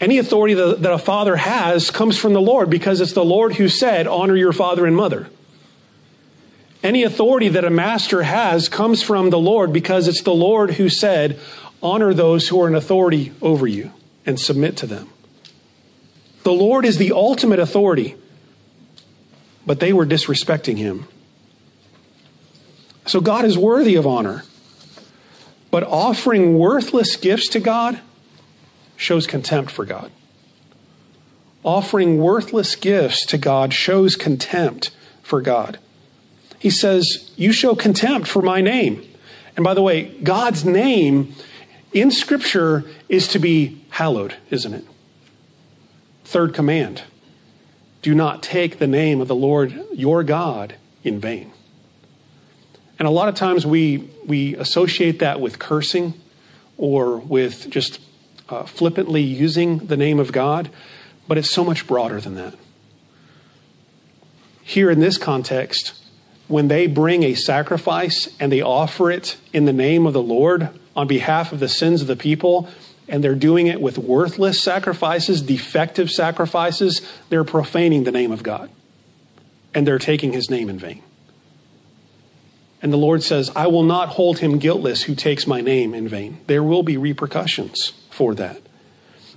Any 0.00 0.18
authority 0.18 0.54
that, 0.54 0.82
that 0.82 0.92
a 0.92 0.98
father 0.98 1.34
has 1.34 1.90
comes 1.90 2.16
from 2.16 2.34
the 2.34 2.40
Lord 2.40 2.70
because 2.70 3.00
it's 3.00 3.14
the 3.14 3.24
Lord 3.24 3.52
who 3.52 3.68
said, 3.68 4.06
Honor 4.06 4.36
your 4.36 4.52
father 4.52 4.86
and 4.86 4.94
mother. 4.94 5.28
Any 6.84 7.02
authority 7.04 7.48
that 7.48 7.64
a 7.64 7.70
master 7.70 8.22
has 8.22 8.68
comes 8.68 9.02
from 9.02 9.30
the 9.30 9.38
Lord 9.38 9.72
because 9.72 10.06
it's 10.06 10.20
the 10.20 10.34
Lord 10.34 10.70
who 10.72 10.90
said, 10.90 11.40
Honor 11.84 12.14
those 12.14 12.48
who 12.48 12.60
are 12.62 12.66
in 12.66 12.74
authority 12.74 13.32
over 13.42 13.66
you 13.66 13.92
and 14.24 14.40
submit 14.40 14.76
to 14.78 14.86
them. 14.86 15.10
The 16.42 16.52
Lord 16.52 16.86
is 16.86 16.96
the 16.96 17.12
ultimate 17.12 17.58
authority, 17.58 18.16
but 19.66 19.80
they 19.80 19.92
were 19.92 20.06
disrespecting 20.06 20.78
him. 20.78 21.06
So 23.06 23.20
God 23.20 23.44
is 23.44 23.58
worthy 23.58 23.96
of 23.96 24.06
honor. 24.06 24.44
But 25.70 25.82
offering 25.84 26.58
worthless 26.58 27.16
gifts 27.16 27.48
to 27.48 27.60
God 27.60 28.00
shows 28.96 29.26
contempt 29.26 29.70
for 29.70 29.84
God. 29.84 30.10
Offering 31.64 32.18
worthless 32.18 32.76
gifts 32.76 33.26
to 33.26 33.38
God 33.38 33.74
shows 33.74 34.16
contempt 34.16 34.90
for 35.22 35.40
God. 35.40 35.78
He 36.58 36.70
says, 36.70 37.32
You 37.36 37.52
show 37.52 37.74
contempt 37.74 38.28
for 38.28 38.40
my 38.40 38.60
name. 38.60 39.04
And 39.56 39.64
by 39.64 39.74
the 39.74 39.82
way, 39.82 40.16
God's 40.22 40.64
name 40.64 41.34
in 41.94 42.10
Scripture 42.10 42.84
is 43.08 43.28
to 43.28 43.38
be 43.38 43.82
hallowed, 43.90 44.34
isn't 44.50 44.74
it? 44.74 44.84
Third 46.24 46.52
command 46.52 47.02
do 48.02 48.14
not 48.14 48.42
take 48.42 48.78
the 48.78 48.86
name 48.86 49.22
of 49.22 49.28
the 49.28 49.34
Lord 49.34 49.82
your 49.92 50.22
God 50.22 50.74
in 51.02 51.18
vain. 51.18 51.52
And 52.98 53.08
a 53.08 53.10
lot 53.10 53.28
of 53.28 53.34
times 53.34 53.64
we, 53.64 54.10
we 54.26 54.56
associate 54.56 55.20
that 55.20 55.40
with 55.40 55.58
cursing 55.58 56.12
or 56.76 57.16
with 57.16 57.70
just 57.70 58.00
uh, 58.50 58.64
flippantly 58.64 59.22
using 59.22 59.86
the 59.86 59.96
name 59.96 60.20
of 60.20 60.32
God, 60.32 60.68
but 61.26 61.38
it's 61.38 61.50
so 61.50 61.64
much 61.64 61.86
broader 61.86 62.20
than 62.20 62.34
that. 62.34 62.54
Here 64.62 64.90
in 64.90 65.00
this 65.00 65.16
context, 65.16 65.98
when 66.46 66.68
they 66.68 66.86
bring 66.86 67.22
a 67.22 67.34
sacrifice 67.34 68.28
and 68.38 68.52
they 68.52 68.60
offer 68.60 69.10
it 69.10 69.38
in 69.52 69.64
the 69.64 69.72
name 69.72 70.04
of 70.04 70.12
the 70.12 70.22
Lord 70.22 70.68
on 70.96 71.06
behalf 71.06 71.52
of 71.52 71.60
the 71.60 71.68
sins 71.68 72.00
of 72.00 72.06
the 72.06 72.16
people, 72.16 72.68
and 73.08 73.22
they're 73.22 73.34
doing 73.34 73.66
it 73.66 73.80
with 73.80 73.98
worthless 73.98 74.60
sacrifices, 74.60 75.42
defective 75.42 76.10
sacrifices, 76.10 77.02
they're 77.28 77.44
profaning 77.44 78.04
the 78.04 78.12
name 78.12 78.32
of 78.32 78.42
God. 78.42 78.70
And 79.74 79.86
they're 79.86 79.98
taking 79.98 80.32
his 80.32 80.48
name 80.48 80.68
in 80.68 80.78
vain. 80.78 81.02
And 82.80 82.92
the 82.92 82.98
Lord 82.98 83.22
says, 83.22 83.50
I 83.56 83.66
will 83.66 83.82
not 83.82 84.10
hold 84.10 84.38
him 84.38 84.58
guiltless 84.58 85.02
who 85.02 85.14
takes 85.14 85.46
my 85.46 85.60
name 85.60 85.94
in 85.94 86.06
vain. 86.06 86.38
There 86.46 86.62
will 86.62 86.82
be 86.82 86.96
repercussions 86.96 87.92
for 88.10 88.34
that. 88.34 88.60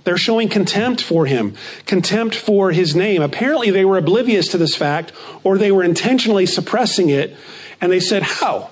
They're 0.04 0.16
showing 0.16 0.48
contempt 0.48 1.02
for 1.02 1.26
him, 1.26 1.54
contempt 1.84 2.34
for 2.34 2.72
his 2.72 2.94
name. 2.94 3.20
Apparently, 3.20 3.70
they 3.70 3.84
were 3.84 3.98
oblivious 3.98 4.48
to 4.48 4.58
this 4.58 4.76
fact, 4.76 5.12
or 5.44 5.58
they 5.58 5.72
were 5.72 5.82
intentionally 5.82 6.46
suppressing 6.46 7.10
it. 7.10 7.36
And 7.80 7.90
they 7.90 8.00
said, 8.00 8.22
How? 8.22 8.70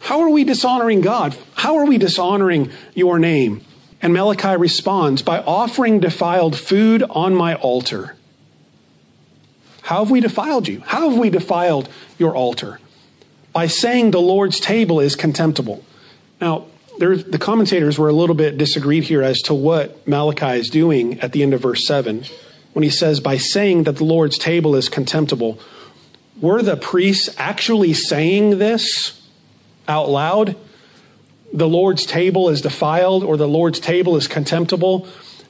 How 0.00 0.20
are 0.20 0.28
we 0.28 0.44
dishonoring 0.44 1.00
God? 1.00 1.36
How 1.54 1.76
are 1.76 1.86
we 1.86 1.98
dishonoring 1.98 2.70
your 2.94 3.18
name? 3.18 3.62
And 4.00 4.12
Malachi 4.12 4.56
responds 4.56 5.22
by 5.22 5.40
offering 5.40 6.00
defiled 6.00 6.56
food 6.56 7.02
on 7.02 7.34
my 7.34 7.54
altar. 7.56 8.14
How 9.82 10.04
have 10.04 10.10
we 10.10 10.20
defiled 10.20 10.68
you? 10.68 10.80
How 10.80 11.08
have 11.08 11.18
we 11.18 11.30
defiled 11.30 11.88
your 12.18 12.36
altar? 12.36 12.78
By 13.52 13.66
saying 13.66 14.10
the 14.10 14.20
Lord's 14.20 14.60
table 14.60 15.00
is 15.00 15.16
contemptible. 15.16 15.84
Now, 16.40 16.66
there, 16.98 17.16
the 17.16 17.38
commentators 17.38 17.98
were 17.98 18.08
a 18.08 18.12
little 18.12 18.34
bit 18.34 18.58
disagreed 18.58 19.04
here 19.04 19.22
as 19.22 19.40
to 19.42 19.54
what 19.54 20.06
Malachi 20.06 20.58
is 20.58 20.68
doing 20.68 21.20
at 21.20 21.32
the 21.32 21.42
end 21.42 21.54
of 21.54 21.62
verse 21.62 21.86
7 21.86 22.24
when 22.72 22.82
he 22.82 22.90
says, 22.90 23.18
by 23.18 23.36
saying 23.36 23.84
that 23.84 23.96
the 23.96 24.04
Lord's 24.04 24.38
table 24.38 24.76
is 24.76 24.88
contemptible. 24.88 25.58
Were 26.40 26.62
the 26.62 26.76
priests 26.76 27.28
actually 27.38 27.94
saying 27.94 28.58
this 28.58 29.20
out 29.88 30.08
loud? 30.08 30.56
the 31.52 31.68
Lord's 31.68 32.04
table 32.04 32.48
is 32.48 32.60
defiled 32.60 33.24
or 33.24 33.36
the 33.36 33.48
Lord's 33.48 33.80
table 33.80 34.16
is 34.16 34.28
contemptible, 34.28 35.06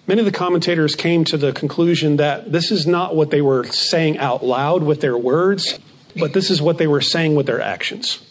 many 0.07 0.21
of 0.21 0.26
the 0.26 0.33
commentators 0.33 0.95
came 0.95 1.25
to 1.25 1.37
the 1.37 1.52
conclusion 1.52 2.16
that 2.16 2.52
this 2.52 2.71
is 2.71 2.87
not 2.87 3.16
what 3.16 3.30
they 3.30 3.42
were 3.42 3.64
saying 3.64 4.18
out 4.18 4.45
loud 4.45 4.83
with 4.83 5.00
their 5.00 5.16
words, 5.16 5.78
but 6.16 6.33
this 6.33 6.50
is 6.50 6.62
what 6.62 6.78
they 6.78 6.87
were 6.87 7.00
saying 7.00 7.35
with 7.35 7.47
their 7.47 7.61
actions. 7.61 8.25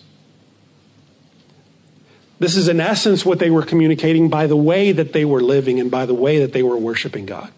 This 2.39 2.55
is, 2.55 2.67
in 2.67 2.79
essence, 2.79 3.25
what 3.25 3.39
they 3.39 3.49
were 3.49 3.63
communicating 3.63 4.29
by 4.29 4.45
the 4.45 4.55
way 4.55 4.91
that 4.91 5.11
they 5.11 5.25
were 5.25 5.41
living 5.41 5.79
and 5.79 5.89
by 5.89 6.05
the 6.05 6.13
way 6.13 6.39
that 6.39 6.53
they 6.53 6.61
were 6.61 6.77
worshiping 6.77 7.25
God. 7.25 7.51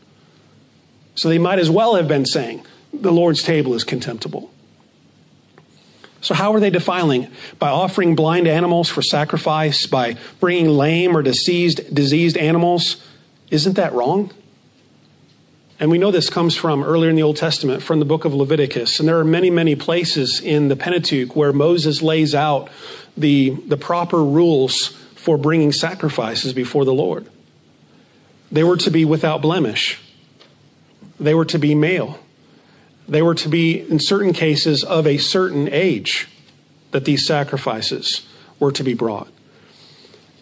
So 1.15 1.27
they 1.27 1.37
might 1.37 1.59
as 1.59 1.69
well 1.69 1.95
have 1.95 2.07
been 2.07 2.25
saying, 2.25 2.65
the 2.93 3.11
Lord's 3.11 3.43
table 3.43 3.73
is 3.73 3.83
contemptible. 3.83 4.51
So, 6.21 6.33
how 6.33 6.53
are 6.53 6.59
they 6.59 6.69
defiling? 6.69 7.29
By 7.59 7.69
offering 7.69 8.15
blind 8.15 8.47
animals 8.47 8.89
for 8.89 9.01
sacrifice, 9.01 9.85
by 9.85 10.17
bringing 10.39 10.69
lame 10.69 11.15
or 11.15 11.21
diseased, 11.21 11.93
diseased 11.93 12.37
animals. 12.37 12.97
Isn't 13.49 13.75
that 13.75 13.93
wrong? 13.93 14.31
And 15.79 15.89
we 15.89 15.97
know 15.97 16.11
this 16.11 16.29
comes 16.29 16.57
from 16.57 16.83
earlier 16.83 17.09
in 17.09 17.15
the 17.15 17.23
Old 17.23 17.37
Testament, 17.37 17.81
from 17.81 17.99
the 17.99 18.05
book 18.05 18.25
of 18.25 18.33
Leviticus. 18.33 18.99
And 18.99 19.07
there 19.07 19.17
are 19.17 19.23
many, 19.23 19.49
many 19.49 19.75
places 19.75 20.41
in 20.41 20.67
the 20.67 20.75
Pentateuch 20.75 21.35
where 21.37 21.53
Moses 21.53 22.01
lays 22.01 22.35
out 22.35 22.69
the, 23.15 23.51
the 23.51 23.77
proper 23.77 24.21
rules 24.21 24.87
for 25.15 25.37
bringing 25.37 25.71
sacrifices 25.71 26.51
before 26.51 26.83
the 26.83 26.93
Lord. 26.93 27.27
They 28.51 28.63
were 28.63 28.77
to 28.77 28.89
be 28.89 29.05
without 29.05 29.41
blemish, 29.41 29.99
they 31.19 31.33
were 31.33 31.45
to 31.45 31.59
be 31.59 31.75
male. 31.75 32.19
They 33.09 33.23
were 33.23 33.35
to 33.35 33.49
be, 33.49 33.79
in 33.79 33.99
certain 33.99 34.33
cases, 34.33 34.83
of 34.83 35.07
a 35.07 35.17
certain 35.17 35.67
age 35.67 36.27
that 36.91 37.05
these 37.05 37.25
sacrifices 37.25 38.27
were 38.59 38.71
to 38.71 38.83
be 38.83 38.93
brought. 38.93 39.27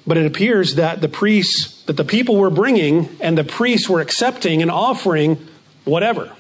But 0.06 0.18
it 0.18 0.26
appears 0.26 0.76
that 0.76 1.00
the 1.00 1.08
priests, 1.08 1.84
that 1.84 1.98
the 1.98 2.04
people 2.04 2.36
were 2.36 2.50
bringing 2.50 3.18
and 3.22 3.38
the 3.38 3.44
priests 3.44 3.90
were 3.90 4.02
accepting 4.02 4.62
and 4.62 4.70
offering 4.70 5.48
whatever. 5.86 6.34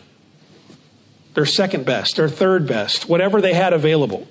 Their 1.33 1.45
second 1.45 1.85
best, 1.85 2.17
their 2.17 2.29
third 2.29 2.67
best, 2.67 3.07
whatever 3.07 3.41
they 3.41 3.53
had 3.53 3.71
available. 3.71 4.27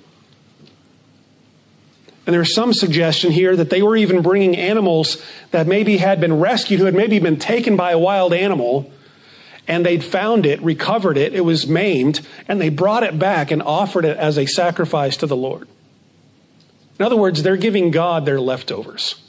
And 2.27 2.33
there's 2.33 2.53
some 2.53 2.73
suggestion 2.73 3.31
here 3.31 3.55
that 3.55 3.69
they 3.69 3.81
were 3.81 3.95
even 3.95 4.21
bringing 4.21 4.55
animals 4.55 5.17
that 5.51 5.65
maybe 5.65 5.97
had 5.97 6.19
been 6.19 6.39
rescued, 6.39 6.79
who 6.79 6.85
had 6.85 6.93
maybe 6.93 7.19
been 7.19 7.39
taken 7.39 7.75
by 7.75 7.91
a 7.91 7.99
wild 7.99 8.33
animal, 8.33 8.91
and 9.67 9.85
they'd 9.85 10.03
found 10.03 10.45
it, 10.45 10.61
recovered 10.61 11.17
it, 11.17 11.33
it 11.33 11.41
was 11.41 11.67
maimed, 11.67 12.25
and 12.47 12.61
they 12.61 12.69
brought 12.69 13.03
it 13.03 13.19
back 13.19 13.51
and 13.51 13.61
offered 13.61 14.05
it 14.05 14.17
as 14.17 14.37
a 14.37 14.45
sacrifice 14.45 15.17
to 15.17 15.27
the 15.27 15.35
Lord. 15.35 15.67
In 16.99 17.05
other 17.05 17.17
words, 17.17 17.43
they're 17.43 17.57
giving 17.57 17.91
God 17.91 18.25
their 18.25 18.39
leftovers. 18.39 19.21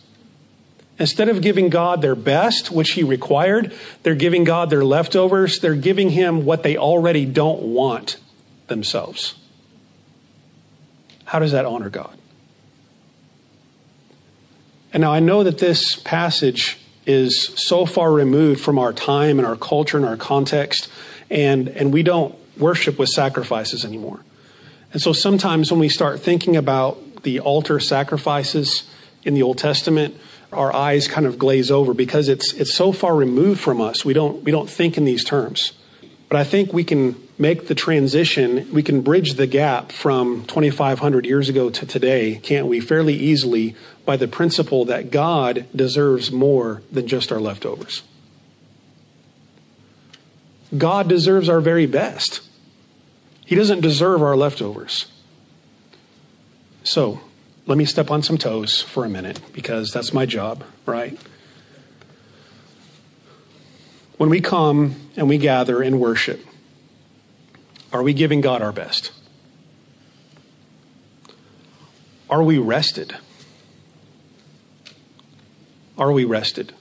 Instead 0.99 1.29
of 1.29 1.41
giving 1.41 1.69
God 1.69 2.03
their 2.03 2.15
best, 2.15 2.71
which 2.71 2.93
He 2.93 3.03
required, 3.03 3.75
they're 4.03 4.15
giving 4.15 4.45
God 4.45 4.71
their 4.71 4.85
leftovers. 4.85 5.61
They're 5.61 5.75
giving 5.75 6.11
Him 6.11 6.45
what 6.45 6.63
they 6.63 6.77
already 6.77 7.25
don't 7.25 7.63
want 7.63 8.17
themselves. 8.67 9.35
How 11.25 11.39
does 11.39 11.53
that 11.53 11.67
honor 11.67 11.91
God? 11.91 12.17
And 14.93 15.03
now 15.03 15.13
I 15.13 15.21
know 15.21 15.45
that 15.45 15.59
this 15.59 15.97
passage 15.97 16.79
is 17.09 17.55
so 17.57 17.87
far 17.87 18.13
removed 18.13 18.61
from 18.61 18.79
our 18.79 18.93
time 18.93 19.39
and 19.39 19.47
our 19.47 19.57
culture 19.57 19.97
and 19.97 20.07
our 20.07 20.19
context, 20.19 20.89
and, 21.31 21.69
and 21.69 21.91
we 21.93 22.03
don't 22.03 22.35
worship 22.59 22.99
with 22.99 23.09
sacrifices 23.09 23.85
anymore. 23.85 24.21
And 24.93 25.01
so 25.01 25.15
sometimes 25.15 25.71
when 25.71 25.81
we 25.81 25.89
start 25.89 26.21
thinking 26.21 26.55
about 26.55 27.23
the 27.23 27.41
altar 27.41 27.81
sacrifices 27.81 28.89
in 29.25 29.33
the 29.33 29.43
Old 29.43 29.57
Testament, 29.57 30.17
our 30.53 30.73
eyes 30.73 31.09
kind 31.09 31.27
of 31.27 31.39
glaze 31.39 31.71
over 31.71 31.95
because 31.95 32.29
it's, 32.29 32.53
it's 32.53 32.75
so 32.75 32.93
far 32.93 33.17
removed 33.17 33.61
from 33.61 33.81
us. 33.81 34.05
We 34.05 34.13
don't, 34.13 34.45
we 34.45 34.53
don't 34.53 34.69
think 34.69 34.99
in 34.99 35.05
these 35.05 35.25
terms. 35.25 35.73
But 36.29 36.39
I 36.39 36.45
think 36.45 36.73
we 36.73 36.85
can 36.85 37.17
make 37.39 37.69
the 37.69 37.75
transition, 37.75 38.71
we 38.73 38.83
can 38.83 39.01
bridge 39.01 39.35
the 39.35 39.47
gap 39.47 39.93
from 39.93 40.45
2,500 40.45 41.25
years 41.25 41.49
ago 41.49 41.71
to 41.71 41.87
today, 41.87 42.37
can't 42.43 42.67
we, 42.67 42.81
fairly 42.81 43.15
easily 43.15 43.75
by 44.05 44.17
the 44.17 44.29
principle 44.29 44.85
that 44.87 45.11
God 45.11 45.67
deserves 45.75 46.31
more 46.31 46.83
than 46.93 47.07
just 47.07 47.33
our 47.33 47.41
leftovers. 47.41 48.03
God 50.77 51.09
deserves 51.09 51.49
our 51.49 51.61
very 51.61 51.87
best. 51.87 52.43
He 53.47 53.55
doesn't 53.55 53.81
deserve 53.81 54.23
our 54.23 54.37
leftovers. 54.37 55.07
So, 56.85 57.21
let 57.67 57.79
me 57.79 57.87
step 57.87 58.11
on 58.11 58.23
some 58.23 58.37
toes 58.37 58.83
for 58.83 59.05
a 59.05 59.09
minute 59.09 59.41
because 59.53 59.93
that's 59.93 60.13
my 60.13 60.27
job, 60.27 60.65
right? 60.85 61.19
When 64.19 64.31
we 64.31 64.41
come 64.41 64.97
and 65.17 65.29
we 65.29 65.39
gather 65.39 65.81
and 65.81 66.01
worship, 66.01 66.45
are 67.93 68.03
we 68.03 68.13
giving 68.13 68.41
God 68.41 68.63
our 68.63 68.73
best? 68.73 69.13
Are 72.29 72.43
we 72.43 72.59
rested? 72.59 73.17
Are 75.97 76.13
we 76.13 76.25
rested? 76.25 76.75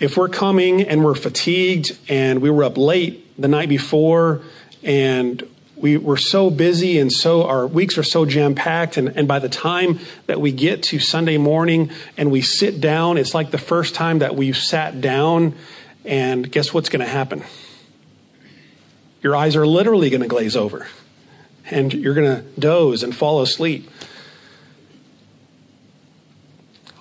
If 0.00 0.16
we're 0.16 0.28
coming 0.28 0.82
and 0.82 1.04
we're 1.04 1.14
fatigued 1.14 1.96
and 2.08 2.42
we 2.42 2.50
were 2.50 2.64
up 2.64 2.76
late 2.76 3.40
the 3.40 3.46
night 3.46 3.68
before 3.68 4.42
and 4.82 5.48
we 5.82 5.96
were 5.96 6.16
so 6.16 6.48
busy 6.48 6.98
and 7.00 7.12
so 7.12 7.44
our 7.44 7.66
weeks 7.66 7.98
are 7.98 8.04
so 8.04 8.24
jam 8.24 8.54
packed 8.54 8.96
and, 8.96 9.08
and 9.08 9.26
by 9.26 9.40
the 9.40 9.48
time 9.48 9.98
that 10.26 10.40
we 10.40 10.52
get 10.52 10.82
to 10.84 10.98
sunday 10.98 11.36
morning 11.36 11.90
and 12.16 12.30
we 12.30 12.40
sit 12.40 12.80
down 12.80 13.18
it's 13.18 13.34
like 13.34 13.50
the 13.50 13.58
first 13.58 13.94
time 13.94 14.20
that 14.20 14.34
we've 14.36 14.56
sat 14.56 15.00
down 15.02 15.54
and 16.04 16.50
guess 16.50 16.72
what's 16.72 16.88
going 16.88 17.04
to 17.04 17.12
happen 17.12 17.42
your 19.22 19.36
eyes 19.36 19.56
are 19.56 19.66
literally 19.66 20.08
going 20.08 20.22
to 20.22 20.28
glaze 20.28 20.56
over 20.56 20.86
and 21.68 21.92
you're 21.92 22.14
going 22.14 22.36
to 22.36 22.60
doze 22.60 23.02
and 23.02 23.14
fall 23.14 23.42
asleep 23.42 23.90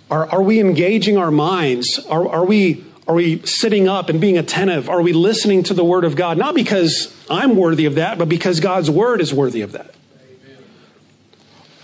are, 0.10 0.28
are 0.30 0.42
we 0.42 0.60
engaging 0.60 1.18
our 1.18 1.32
minds 1.32 2.00
are, 2.10 2.28
are 2.28 2.46
we 2.46 2.84
are 3.08 3.16
we 3.16 3.40
sitting 3.46 3.90
up 3.90 4.10
and 4.10 4.22
being 4.22 4.38
attentive? 4.38 4.88
Are 4.88 5.02
we 5.02 5.12
listening 5.12 5.64
to 5.64 5.74
the 5.74 5.84
Word 5.84 6.06
of 6.06 6.16
God? 6.16 6.38
Not 6.38 6.56
because 6.56 7.14
I'm 7.32 7.56
worthy 7.56 7.86
of 7.86 7.96
that, 7.96 8.18
but 8.18 8.28
because 8.28 8.60
God's 8.60 8.92
Word 8.92 9.22
is 9.22 9.34
worthy 9.34 9.62
of 9.62 9.72
that. 9.72 9.96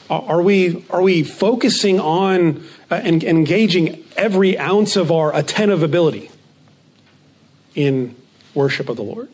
Are 0.09 0.41
we, 0.41 0.85
are 0.89 1.01
we 1.01 1.23
focusing 1.23 1.99
on 1.99 2.63
uh, 2.89 2.95
and 2.95 3.23
engaging 3.23 4.05
every 4.15 4.57
ounce 4.57 4.95
of 4.95 5.11
our 5.11 5.35
attentive 5.35 5.83
ability 5.83 6.31
in 7.75 8.15
worship 8.53 8.87
of 8.87 8.95
the 8.95 9.03
Lord? 9.03 9.29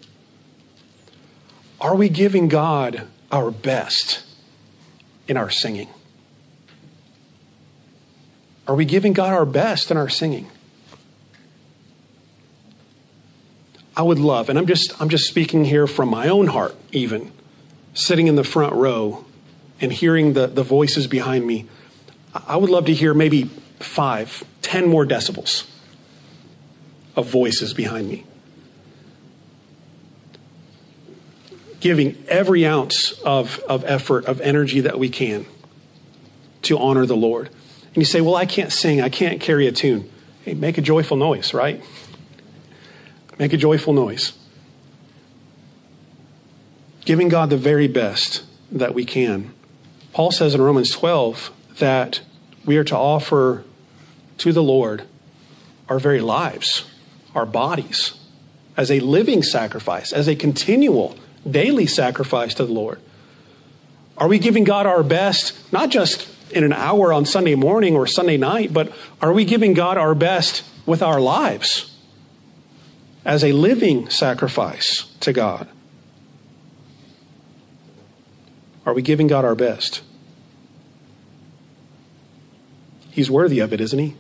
Are 1.80 1.96
we 1.96 2.10
giving 2.10 2.48
God 2.48 3.08
our 3.32 3.52
best 3.52 4.24
in 5.28 5.38
our 5.38 5.52
singing? 5.52 5.90
Are 8.68 8.76
we 8.76 8.86
giving 8.86 9.14
God 9.14 9.34
our 9.34 9.46
best 9.46 9.92
in 9.92 9.98
our 9.98 10.10
singing? 10.10 10.50
I 13.96 14.02
would 14.02 14.20
love, 14.20 14.50
and 14.50 14.58
I'm 14.58 14.66
just, 14.66 15.00
I'm 15.00 15.10
just 15.10 15.26
speaking 15.26 15.66
here 15.66 15.86
from 15.86 16.10
my 16.10 16.28
own 16.28 16.48
heart, 16.48 16.76
even, 16.92 17.32
sitting 17.94 18.28
in 18.28 18.36
the 18.36 18.44
front 18.44 18.74
row 18.74 19.26
and 19.80 19.92
hearing 19.94 20.34
the, 20.34 20.48
the 20.48 20.64
voices 20.64 21.06
behind 21.06 21.46
me. 21.46 21.68
I 22.48 22.58
would 22.58 22.70
love 22.70 22.86
to 22.86 22.94
hear 22.94 23.14
maybe 23.14 23.50
five, 23.80 24.44
ten 24.62 24.88
more 24.88 25.06
decibels 25.06 25.68
of 27.16 27.28
voices 27.28 27.74
behind 27.74 28.08
me. 28.08 28.24
Giving 31.80 32.24
every 32.28 32.66
ounce 32.66 33.12
of, 33.24 33.60
of 33.68 33.84
effort, 33.86 34.26
of 34.26 34.42
energy 34.42 34.80
that 34.82 34.98
we 34.98 35.10
can 35.10 35.46
to 36.64 36.80
honor 36.80 37.06
the 37.06 37.16
Lord. 37.16 37.50
And 37.88 37.98
you 37.98 38.06
say, 38.06 38.22
Well, 38.22 38.36
I 38.36 38.46
can't 38.46 38.72
sing, 38.72 39.02
I 39.02 39.10
can't 39.10 39.40
carry 39.40 39.68
a 39.68 39.72
tune. 39.72 40.10
Hey, 40.44 40.54
make 40.54 40.78
a 40.78 40.82
joyful 40.82 41.18
noise, 41.18 41.54
right? 41.54 41.84
Make 43.40 43.54
a 43.54 43.58
joyful 43.58 43.94
noise. 43.94 44.34
Giving 47.06 47.30
God 47.30 47.50
the 47.50 47.58
very 47.58 47.88
best 47.88 48.44
that 48.72 48.94
we 48.94 49.06
can. 49.06 49.54
Paul 50.14 50.32
says 50.32 50.56
in 50.56 50.62
Romans 50.62 50.92
12 50.92 51.52
that 51.80 52.22
we 52.66 52.78
are 52.78 52.84
to 52.84 52.96
offer 52.96 53.64
to 54.38 54.54
the 54.54 54.64
Lord 54.64 55.04
our 55.90 56.00
very 56.00 56.22
lives, 56.22 56.86
our 57.36 57.46
bodies, 57.46 58.14
as 58.78 58.90
a 58.90 59.00
living 59.00 59.44
sacrifice, 59.44 60.14
as 60.14 60.28
a 60.28 60.36
continual, 60.36 61.18
daily 61.50 61.86
sacrifice 61.86 62.54
to 62.56 62.66
the 62.66 62.72
Lord. 62.72 63.02
Are 64.18 64.28
we 64.28 64.40
giving 64.40 64.64
God 64.64 64.86
our 64.86 65.04
best, 65.04 65.58
not 65.74 65.90
just 65.90 66.30
in 66.52 66.64
an 66.64 66.74
hour 66.74 67.12
on 67.12 67.26
Sunday 67.26 67.56
morning 67.56 67.96
or 67.96 68.08
Sunday 68.08 68.38
night, 68.38 68.72
but 68.72 68.94
are 69.22 69.34
we 69.34 69.44
giving 69.44 69.74
God 69.74 69.98
our 69.98 70.16
best 70.16 70.64
with 70.86 71.02
our 71.02 71.20
lives? 71.20 71.93
As 73.26 73.44
a 73.44 73.52
living 73.52 74.10
sacrifice 74.10 75.14
to 75.20 75.34
God? 75.34 75.68
Are 78.86 78.94
we 78.94 79.02
giving 79.02 79.28
God 79.28 79.46
our 79.46 79.56
best? 79.56 80.02
He's 83.12 83.30
worthy 83.30 83.60
of 83.60 83.72
it, 83.72 83.80
isn't 83.80 84.00
he? 84.00 84.16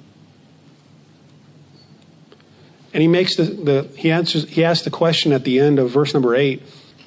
And 2.93 3.01
he 3.01 3.07
makes 3.07 3.35
the, 3.35 3.43
the 3.43 3.89
he 3.97 4.11
answers 4.11 4.47
he 4.47 4.63
asks 4.63 4.83
the 4.83 4.91
question 4.91 5.33
at 5.33 5.43
the 5.43 5.59
end 5.59 5.79
of 5.79 5.89
verse 5.89 6.13
number 6.13 6.35
eight, 6.35 6.61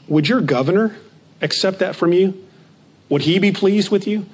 would 0.09 0.29
your 0.29 0.41
governor 0.41 0.97
accept 1.41 1.79
that 1.79 1.95
from 1.95 2.13
you? 2.13 2.45
Would 3.09 3.23
he 3.23 3.39
be 3.39 3.53
pleased 3.53 3.91
with 3.91 4.07
you? 4.07 4.27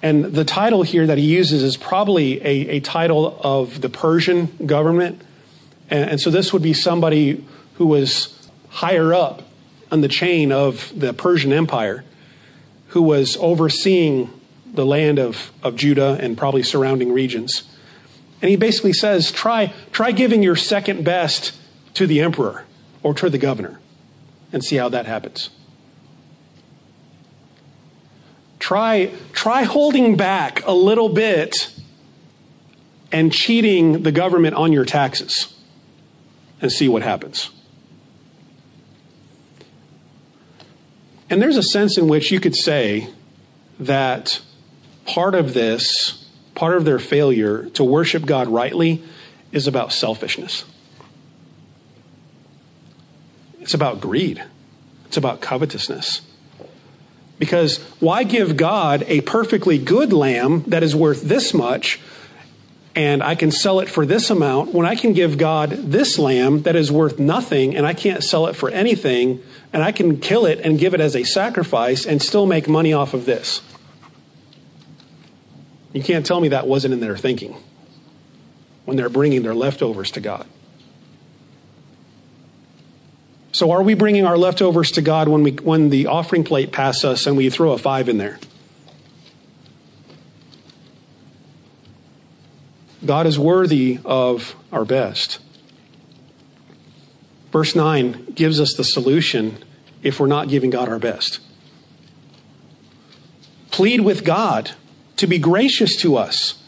And 0.00 0.26
the 0.26 0.44
title 0.44 0.82
here 0.82 1.06
that 1.06 1.18
he 1.18 1.24
uses 1.24 1.62
is 1.62 1.76
probably 1.76 2.40
a, 2.42 2.76
a 2.76 2.80
title 2.80 3.36
of 3.40 3.80
the 3.80 3.88
Persian 3.88 4.46
government 4.64 5.22
and, 5.90 6.10
and 6.10 6.20
so 6.20 6.30
this 6.30 6.52
would 6.52 6.62
be 6.62 6.72
somebody 6.72 7.44
who 7.74 7.86
was 7.86 8.48
higher 8.68 9.12
up 9.12 9.42
on 9.90 10.00
the 10.00 10.08
chain 10.08 10.52
of 10.52 10.92
the 10.98 11.12
Persian 11.12 11.52
Empire, 11.52 12.04
who 12.88 13.02
was 13.02 13.36
overseeing 13.36 14.30
the 14.72 14.86
land 14.86 15.18
of, 15.18 15.52
of 15.62 15.76
Judah 15.76 16.18
and 16.20 16.36
probably 16.36 16.62
surrounding 16.62 17.12
regions. 17.12 17.62
And 18.42 18.50
he 18.50 18.56
basically 18.56 18.92
says, 18.92 19.30
try, 19.30 19.72
try 19.92 20.10
giving 20.10 20.42
your 20.42 20.56
second 20.56 21.04
best 21.04 21.52
to 21.94 22.06
the 22.06 22.20
emperor 22.20 22.64
or 23.02 23.14
to 23.14 23.30
the 23.30 23.38
governor 23.38 23.78
and 24.52 24.64
see 24.64 24.76
how 24.76 24.88
that 24.88 25.06
happens. 25.06 25.50
Try, 28.58 29.12
try 29.32 29.62
holding 29.62 30.16
back 30.16 30.66
a 30.66 30.72
little 30.72 31.08
bit 31.08 31.72
and 33.12 33.32
cheating 33.32 34.02
the 34.02 34.10
government 34.10 34.56
on 34.56 34.72
your 34.72 34.84
taxes 34.84 35.53
and 36.64 36.72
see 36.72 36.88
what 36.88 37.02
happens. 37.02 37.50
And 41.28 41.42
there's 41.42 41.58
a 41.58 41.62
sense 41.62 41.98
in 41.98 42.08
which 42.08 42.32
you 42.32 42.40
could 42.40 42.56
say 42.56 43.10
that 43.78 44.40
part 45.04 45.34
of 45.34 45.52
this, 45.52 46.26
part 46.54 46.74
of 46.74 46.86
their 46.86 46.98
failure 46.98 47.68
to 47.70 47.84
worship 47.84 48.24
God 48.24 48.48
rightly, 48.48 49.02
is 49.52 49.66
about 49.66 49.92
selfishness. 49.92 50.64
It's 53.60 53.74
about 53.74 54.00
greed. 54.00 54.42
It's 55.04 55.18
about 55.18 55.42
covetousness. 55.42 56.22
Because 57.38 57.76
why 58.00 58.22
give 58.24 58.56
God 58.56 59.04
a 59.06 59.20
perfectly 59.20 59.76
good 59.76 60.14
lamb 60.14 60.62
that 60.68 60.82
is 60.82 60.96
worth 60.96 61.20
this 61.24 61.52
much 61.52 62.00
and 62.94 63.22
I 63.22 63.34
can 63.34 63.50
sell 63.50 63.80
it 63.80 63.88
for 63.88 64.06
this 64.06 64.30
amount 64.30 64.72
when 64.72 64.86
I 64.86 64.94
can 64.94 65.12
give 65.12 65.36
God 65.36 65.70
this 65.70 66.18
lamb 66.18 66.62
that 66.62 66.76
is 66.76 66.92
worth 66.92 67.18
nothing 67.18 67.74
and 67.74 67.84
I 67.84 67.92
can't 67.92 68.22
sell 68.22 68.46
it 68.46 68.54
for 68.54 68.70
anything 68.70 69.42
and 69.72 69.82
I 69.82 69.90
can 69.90 70.20
kill 70.20 70.46
it 70.46 70.60
and 70.60 70.78
give 70.78 70.94
it 70.94 71.00
as 71.00 71.16
a 71.16 71.24
sacrifice 71.24 72.06
and 72.06 72.22
still 72.22 72.46
make 72.46 72.68
money 72.68 72.92
off 72.92 73.12
of 73.12 73.26
this. 73.26 73.62
You 75.92 76.02
can't 76.02 76.24
tell 76.24 76.40
me 76.40 76.48
that 76.48 76.66
wasn't 76.66 76.94
in 76.94 77.00
their 77.00 77.16
thinking 77.16 77.56
when 78.84 78.96
they're 78.96 79.08
bringing 79.08 79.42
their 79.42 79.54
leftovers 79.54 80.10
to 80.12 80.20
God. 80.20 80.46
So 83.52 83.70
are 83.70 83.82
we 83.82 83.94
bringing 83.94 84.26
our 84.26 84.36
leftovers 84.36 84.90
to 84.92 85.02
God 85.02 85.28
when 85.28 85.44
we 85.44 85.52
when 85.52 85.90
the 85.90 86.08
offering 86.08 86.42
plate 86.42 86.72
passes 86.72 87.04
us 87.04 87.26
and 87.26 87.36
we 87.36 87.50
throw 87.50 87.72
a 87.72 87.78
5 87.78 88.08
in 88.08 88.18
there? 88.18 88.38
God 93.06 93.26
is 93.26 93.38
worthy 93.38 93.98
of 94.04 94.56
our 94.72 94.84
best. 94.84 95.38
Verse 97.52 97.74
9 97.74 98.32
gives 98.34 98.60
us 98.60 98.74
the 98.74 98.84
solution 98.84 99.58
if 100.02 100.18
we're 100.18 100.26
not 100.26 100.48
giving 100.48 100.70
God 100.70 100.88
our 100.88 100.98
best. 100.98 101.40
Plead 103.70 104.00
with 104.00 104.24
God 104.24 104.72
to 105.16 105.26
be 105.26 105.38
gracious 105.38 105.96
to 105.96 106.16
us. 106.16 106.60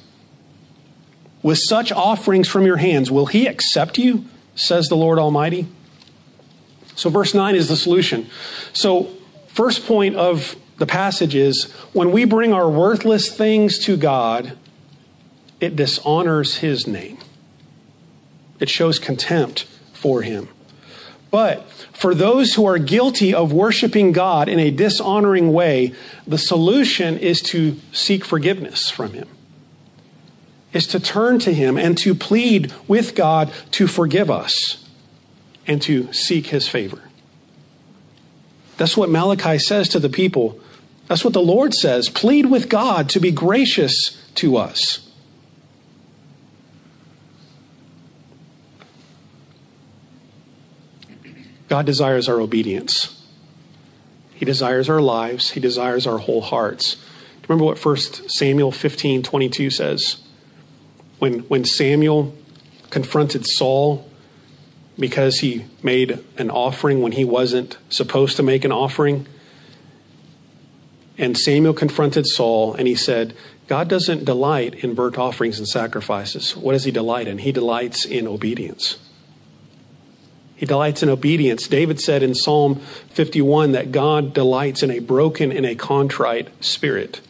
With 1.42 1.58
such 1.58 1.92
offerings 1.92 2.48
from 2.48 2.66
your 2.66 2.76
hands, 2.76 3.10
will 3.10 3.26
He 3.26 3.46
accept 3.46 3.98
you 3.98 4.26
says 4.56 4.88
the 4.88 4.96
Lord 4.96 5.18
Almighty. 5.18 5.66
So, 6.96 7.10
verse 7.10 7.34
9 7.34 7.54
is 7.54 7.68
the 7.68 7.76
solution. 7.76 8.28
So, 8.72 9.10
first 9.48 9.86
point 9.86 10.16
of 10.16 10.56
the 10.78 10.86
passage 10.86 11.34
is 11.34 11.64
when 11.92 12.10
we 12.10 12.24
bring 12.24 12.52
our 12.52 12.68
worthless 12.68 13.34
things 13.34 13.78
to 13.80 13.96
God, 13.96 14.58
it 15.60 15.76
dishonors 15.76 16.58
his 16.58 16.86
name, 16.86 17.18
it 18.60 18.68
shows 18.68 18.98
contempt 18.98 19.64
for 19.92 20.22
him. 20.22 20.48
But 21.30 21.68
for 21.92 22.14
those 22.14 22.54
who 22.54 22.64
are 22.66 22.78
guilty 22.78 23.34
of 23.34 23.52
worshiping 23.52 24.12
God 24.12 24.48
in 24.48 24.58
a 24.58 24.70
dishonoring 24.70 25.52
way, 25.52 25.92
the 26.26 26.38
solution 26.38 27.18
is 27.18 27.42
to 27.42 27.76
seek 27.92 28.24
forgiveness 28.24 28.90
from 28.90 29.12
him 29.12 29.28
is 30.76 30.86
to 30.88 31.00
turn 31.00 31.38
to 31.40 31.52
Him 31.52 31.78
and 31.78 31.96
to 31.98 32.14
plead 32.14 32.72
with 32.86 33.14
God 33.14 33.52
to 33.72 33.86
forgive 33.86 34.30
us 34.30 34.84
and 35.66 35.80
to 35.82 36.12
seek 36.12 36.48
His 36.48 36.68
favor. 36.68 37.02
That's 38.76 38.96
what 38.96 39.08
Malachi 39.08 39.58
says 39.58 39.88
to 39.88 39.98
the 39.98 40.10
people. 40.10 40.60
That's 41.08 41.24
what 41.24 41.32
the 41.32 41.40
Lord 41.40 41.72
says. 41.72 42.10
Plead 42.10 42.46
with 42.46 42.68
God 42.68 43.08
to 43.10 43.20
be 43.20 43.30
gracious 43.30 44.22
to 44.36 44.56
us. 44.56 45.05
God 51.68 51.86
desires 51.86 52.28
our 52.28 52.40
obedience. 52.40 53.24
He 54.34 54.44
desires 54.44 54.88
our 54.88 55.00
lives. 55.00 55.50
He 55.52 55.60
desires 55.60 56.06
our 56.06 56.18
whole 56.18 56.42
hearts. 56.42 56.96
Remember 57.48 57.64
what 57.64 57.84
1 57.84 57.96
Samuel 58.28 58.72
15 58.72 59.22
22 59.22 59.70
says? 59.70 60.26
when, 61.18 61.40
when 61.40 61.64
Samuel 61.64 62.34
confronted 62.90 63.46
Saul 63.46 64.08
because 64.98 65.40
he 65.40 65.66
made 65.82 66.24
an 66.38 66.50
offering 66.50 67.02
when 67.02 67.12
he 67.12 67.24
wasn't 67.24 67.76
supposed 67.88 68.36
to 68.36 68.42
make 68.42 68.64
an 68.64 68.72
offering. 68.72 69.26
And 71.18 71.36
Samuel 71.36 71.74
confronted 71.74 72.26
Saul 72.26 72.74
and 72.74 72.86
he 72.86 72.94
said, 72.94 73.34
God 73.66 73.88
doesn't 73.88 74.24
delight 74.24 74.74
in 74.76 74.94
burnt 74.94 75.18
offerings 75.18 75.58
and 75.58 75.66
sacrifices. 75.66 76.56
What 76.56 76.72
does 76.72 76.84
he 76.84 76.90
delight 76.90 77.26
in? 77.26 77.38
He 77.38 77.52
delights 77.52 78.04
in 78.04 78.26
obedience. 78.26 78.98
He 80.56 80.64
delights 80.64 81.02
in 81.02 81.10
obedience. 81.10 81.68
David 81.68 82.00
said 82.00 82.22
in 82.22 82.34
Psalm 82.34 82.76
51 83.10 83.72
that 83.72 83.92
God 83.92 84.32
delights 84.32 84.82
in 84.82 84.90
a 84.90 85.00
broken 85.00 85.52
and 85.52 85.66
a 85.66 85.74
contrite 85.74 86.48
spirit. 86.64 87.20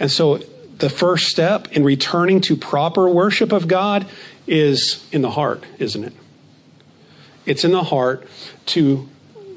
And 0.00 0.10
so 0.10 0.38
the 0.78 0.88
first 0.88 1.28
step 1.28 1.70
in 1.72 1.84
returning 1.84 2.40
to 2.42 2.56
proper 2.56 3.08
worship 3.08 3.52
of 3.52 3.68
God 3.68 4.06
is 4.46 5.06
in 5.12 5.22
the 5.22 5.30
heart, 5.30 5.64
isn't 5.78 6.04
it? 6.04 6.12
It's 7.44 7.64
in 7.64 7.72
the 7.72 7.84
heart 7.84 8.26
to 8.66 9.08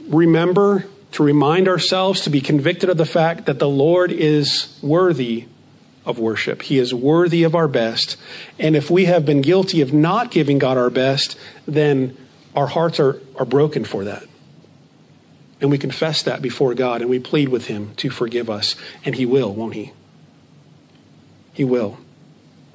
remember, 0.07 0.85
to 1.13 1.23
remind 1.23 1.67
ourselves, 1.67 2.21
to 2.21 2.29
be 2.29 2.41
convicted 2.41 2.89
of 2.89 2.97
the 2.97 3.05
fact 3.05 3.45
that 3.45 3.59
the 3.59 3.69
Lord 3.69 4.11
is 4.11 4.77
worthy 4.81 5.45
of 6.09 6.19
worship. 6.19 6.63
He 6.63 6.79
is 6.79 6.93
worthy 6.93 7.43
of 7.43 7.55
our 7.55 7.67
best. 7.67 8.17
And 8.57 8.75
if 8.75 8.89
we 8.89 9.05
have 9.05 9.25
been 9.25 9.41
guilty 9.41 9.81
of 9.81 9.93
not 9.93 10.31
giving 10.31 10.57
God 10.57 10.77
our 10.77 10.89
best, 10.89 11.37
then 11.67 12.17
our 12.55 12.67
hearts 12.67 12.99
are, 12.99 13.21
are 13.35 13.45
broken 13.45 13.85
for 13.85 14.03
that. 14.03 14.23
And 15.61 15.69
we 15.69 15.77
confess 15.77 16.23
that 16.23 16.41
before 16.41 16.73
God 16.73 17.01
and 17.01 17.09
we 17.09 17.19
plead 17.19 17.49
with 17.49 17.67
Him 17.67 17.93
to 17.97 18.09
forgive 18.09 18.49
us. 18.49 18.75
And 19.05 19.15
He 19.15 19.25
will, 19.25 19.53
won't 19.53 19.75
He? 19.75 19.93
He 21.53 21.63
will. 21.63 21.99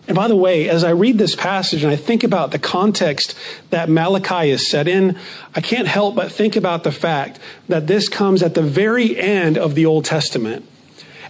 And 0.07 0.15
by 0.15 0.29
the 0.29 0.37
way, 0.37 0.69
as 0.69 0.85
I 0.85 0.91
read 0.91 1.17
this 1.17 1.35
passage 1.35 1.83
and 1.83 1.91
I 1.91 1.97
think 1.97 2.25
about 2.25 2.51
the 2.51 2.59
context 2.59 3.35
that 3.71 3.89
Malachi 3.89 4.51
is 4.51 4.69
set 4.69 4.87
in, 4.87 5.19
I 5.55 5.61
can't 5.63 5.89
help 5.89 6.15
but 6.15 6.31
think 6.31 6.57
about 6.57 6.85
the 6.85 6.93
fact 6.93 7.41
that 7.69 7.87
this 7.87 8.09
comes 8.09 8.43
at 8.43 8.55
the 8.55 8.63
very 8.63 9.19
end 9.19 9.57
of 9.57 9.75
the 9.75 9.87
Old 9.87 10.05
Testament. 10.05 10.69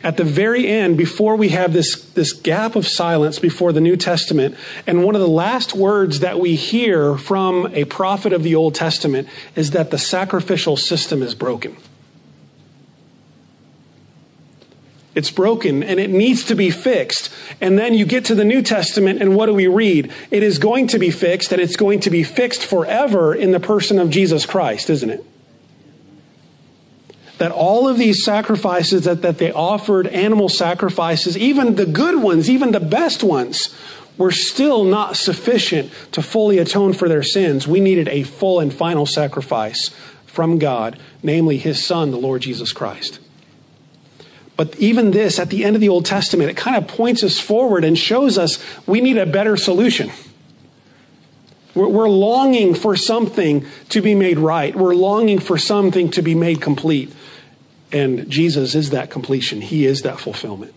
At 0.04 0.18
the 0.18 0.24
very 0.24 0.68
end, 0.68 0.98
before 0.98 1.34
we 1.34 1.48
have 1.48 1.72
this, 1.72 2.04
this 2.10 2.34
gap 2.34 2.76
of 2.76 2.86
silence 2.86 3.38
before 3.38 3.72
the 3.72 3.80
New 3.80 3.96
Testament, 3.96 4.54
and 4.86 5.02
one 5.02 5.14
of 5.14 5.22
the 5.22 5.26
last 5.26 5.74
words 5.74 6.20
that 6.20 6.38
we 6.38 6.56
hear 6.56 7.16
from 7.16 7.68
a 7.74 7.84
prophet 7.86 8.34
of 8.34 8.42
the 8.42 8.54
Old 8.54 8.74
Testament 8.74 9.26
is 9.56 9.70
that 9.70 9.90
the 9.90 9.96
sacrificial 9.96 10.76
system 10.76 11.22
is 11.22 11.34
broken. 11.34 11.74
It's 15.14 15.30
broken 15.30 15.82
and 15.82 15.98
it 15.98 16.10
needs 16.10 16.44
to 16.46 16.54
be 16.54 16.70
fixed. 16.70 17.32
And 17.60 17.78
then 17.78 17.94
you 17.94 18.04
get 18.04 18.26
to 18.26 18.34
the 18.34 18.44
New 18.44 18.60
Testament 18.60 19.22
and 19.22 19.34
what 19.34 19.46
do 19.46 19.54
we 19.54 19.68
read? 19.68 20.12
It 20.30 20.42
is 20.42 20.58
going 20.58 20.88
to 20.88 20.98
be 20.98 21.10
fixed 21.10 21.50
and 21.50 21.62
it's 21.62 21.76
going 21.76 22.00
to 22.00 22.10
be 22.10 22.24
fixed 22.24 22.66
forever 22.66 23.34
in 23.34 23.52
the 23.52 23.60
person 23.60 23.98
of 23.98 24.10
Jesus 24.10 24.44
Christ, 24.44 24.90
isn't 24.90 25.08
it? 25.08 25.24
That 27.44 27.52
all 27.52 27.86
of 27.86 27.98
these 27.98 28.24
sacrifices 28.24 29.04
that, 29.04 29.20
that 29.20 29.36
they 29.36 29.52
offered, 29.52 30.06
animal 30.06 30.48
sacrifices, 30.48 31.36
even 31.36 31.74
the 31.74 31.84
good 31.84 32.22
ones, 32.22 32.48
even 32.48 32.70
the 32.70 32.80
best 32.80 33.22
ones, 33.22 33.76
were 34.16 34.30
still 34.30 34.82
not 34.82 35.18
sufficient 35.18 35.92
to 36.12 36.22
fully 36.22 36.56
atone 36.56 36.94
for 36.94 37.06
their 37.06 37.22
sins. 37.22 37.68
We 37.68 37.80
needed 37.80 38.08
a 38.08 38.22
full 38.22 38.60
and 38.60 38.72
final 38.72 39.04
sacrifice 39.04 39.90
from 40.24 40.58
God, 40.58 40.98
namely 41.22 41.58
His 41.58 41.84
Son, 41.84 42.12
the 42.12 42.16
Lord 42.16 42.40
Jesus 42.40 42.72
Christ. 42.72 43.20
But 44.56 44.74
even 44.76 45.10
this, 45.10 45.38
at 45.38 45.50
the 45.50 45.64
end 45.66 45.76
of 45.76 45.82
the 45.82 45.90
Old 45.90 46.06
Testament, 46.06 46.48
it 46.48 46.56
kind 46.56 46.78
of 46.78 46.88
points 46.88 47.22
us 47.22 47.38
forward 47.38 47.84
and 47.84 47.98
shows 47.98 48.38
us 48.38 48.58
we 48.86 49.02
need 49.02 49.18
a 49.18 49.26
better 49.26 49.58
solution. 49.58 50.10
We're, 51.74 51.88
we're 51.88 52.08
longing 52.08 52.74
for 52.74 52.96
something 52.96 53.66
to 53.90 54.00
be 54.00 54.14
made 54.14 54.38
right. 54.38 54.74
We're 54.74 54.94
longing 54.94 55.40
for 55.40 55.58
something 55.58 56.10
to 56.12 56.22
be 56.22 56.34
made 56.34 56.62
complete. 56.62 57.12
And 57.92 58.28
Jesus 58.28 58.74
is 58.74 58.90
that 58.90 59.10
completion, 59.10 59.60
He 59.60 59.86
is 59.86 60.02
that 60.02 60.18
fulfillment. 60.20 60.74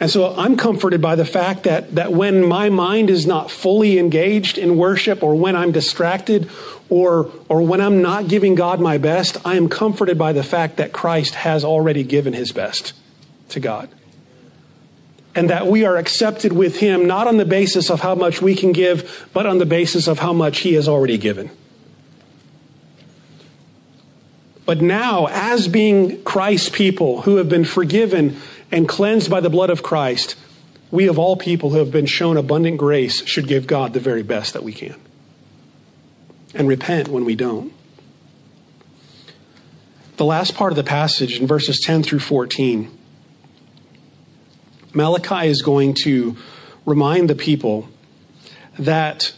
And 0.00 0.10
so 0.10 0.34
I'm 0.36 0.56
comforted 0.56 1.00
by 1.02 1.16
the 1.16 1.24
fact 1.24 1.64
that, 1.64 1.96
that 1.96 2.12
when 2.12 2.46
my 2.46 2.68
mind 2.68 3.10
is 3.10 3.26
not 3.26 3.50
fully 3.50 3.98
engaged 3.98 4.56
in 4.56 4.76
worship 4.76 5.24
or 5.24 5.34
when 5.34 5.56
I'm 5.56 5.72
distracted 5.72 6.48
or, 6.88 7.32
or 7.48 7.62
when 7.62 7.80
I'm 7.80 8.00
not 8.00 8.28
giving 8.28 8.54
God 8.54 8.80
my 8.80 8.98
best, 8.98 9.38
I 9.44 9.56
am 9.56 9.68
comforted 9.68 10.16
by 10.16 10.32
the 10.32 10.44
fact 10.44 10.76
that 10.76 10.92
Christ 10.92 11.34
has 11.34 11.64
already 11.64 12.04
given 12.04 12.32
his 12.32 12.52
best 12.52 12.92
to 13.48 13.60
God. 13.60 13.88
And 15.34 15.50
that 15.50 15.66
we 15.66 15.84
are 15.84 15.96
accepted 15.96 16.52
with 16.52 16.78
him 16.78 17.06
not 17.06 17.26
on 17.26 17.36
the 17.36 17.44
basis 17.44 17.90
of 17.90 18.00
how 18.00 18.14
much 18.14 18.40
we 18.40 18.54
can 18.54 18.72
give, 18.72 19.28
but 19.32 19.46
on 19.46 19.58
the 19.58 19.66
basis 19.66 20.06
of 20.06 20.20
how 20.20 20.32
much 20.32 20.60
he 20.60 20.74
has 20.74 20.88
already 20.88 21.18
given. 21.18 21.50
But 24.68 24.82
now, 24.82 25.28
as 25.30 25.66
being 25.66 26.22
Christ's 26.24 26.68
people 26.68 27.22
who 27.22 27.36
have 27.36 27.48
been 27.48 27.64
forgiven 27.64 28.36
and 28.70 28.86
cleansed 28.86 29.30
by 29.30 29.40
the 29.40 29.48
blood 29.48 29.70
of 29.70 29.82
Christ, 29.82 30.36
we 30.90 31.08
of 31.08 31.18
all 31.18 31.38
people 31.38 31.70
who 31.70 31.78
have 31.78 31.90
been 31.90 32.04
shown 32.04 32.36
abundant 32.36 32.76
grace 32.76 33.24
should 33.24 33.48
give 33.48 33.66
God 33.66 33.94
the 33.94 33.98
very 33.98 34.22
best 34.22 34.52
that 34.52 34.62
we 34.62 34.74
can 34.74 34.96
and 36.52 36.68
repent 36.68 37.08
when 37.08 37.24
we 37.24 37.34
don't. 37.34 37.72
The 40.18 40.26
last 40.26 40.54
part 40.54 40.70
of 40.70 40.76
the 40.76 40.84
passage 40.84 41.40
in 41.40 41.46
verses 41.46 41.80
10 41.80 42.02
through 42.02 42.18
14, 42.18 42.90
Malachi 44.92 45.48
is 45.48 45.62
going 45.62 45.94
to 46.02 46.36
remind 46.84 47.30
the 47.30 47.34
people 47.34 47.88
that 48.78 49.32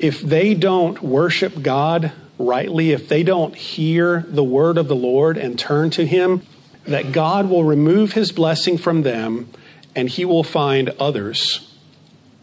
if 0.00 0.20
they 0.20 0.54
don't 0.54 1.00
worship 1.00 1.62
God 1.62 2.10
rightly, 2.38 2.92
if 2.92 3.08
they 3.08 3.22
don't 3.22 3.54
hear 3.54 4.24
the 4.28 4.44
word 4.44 4.78
of 4.78 4.88
the 4.88 4.96
Lord 4.96 5.36
and 5.36 5.58
turn 5.58 5.90
to 5.90 6.06
Him, 6.06 6.42
that 6.84 7.12
God 7.12 7.48
will 7.48 7.64
remove 7.64 8.12
his 8.12 8.32
blessing 8.32 8.78
from 8.78 9.02
them 9.02 9.48
and 9.94 10.08
he 10.08 10.24
will 10.24 10.44
find 10.44 10.88
others 10.90 11.74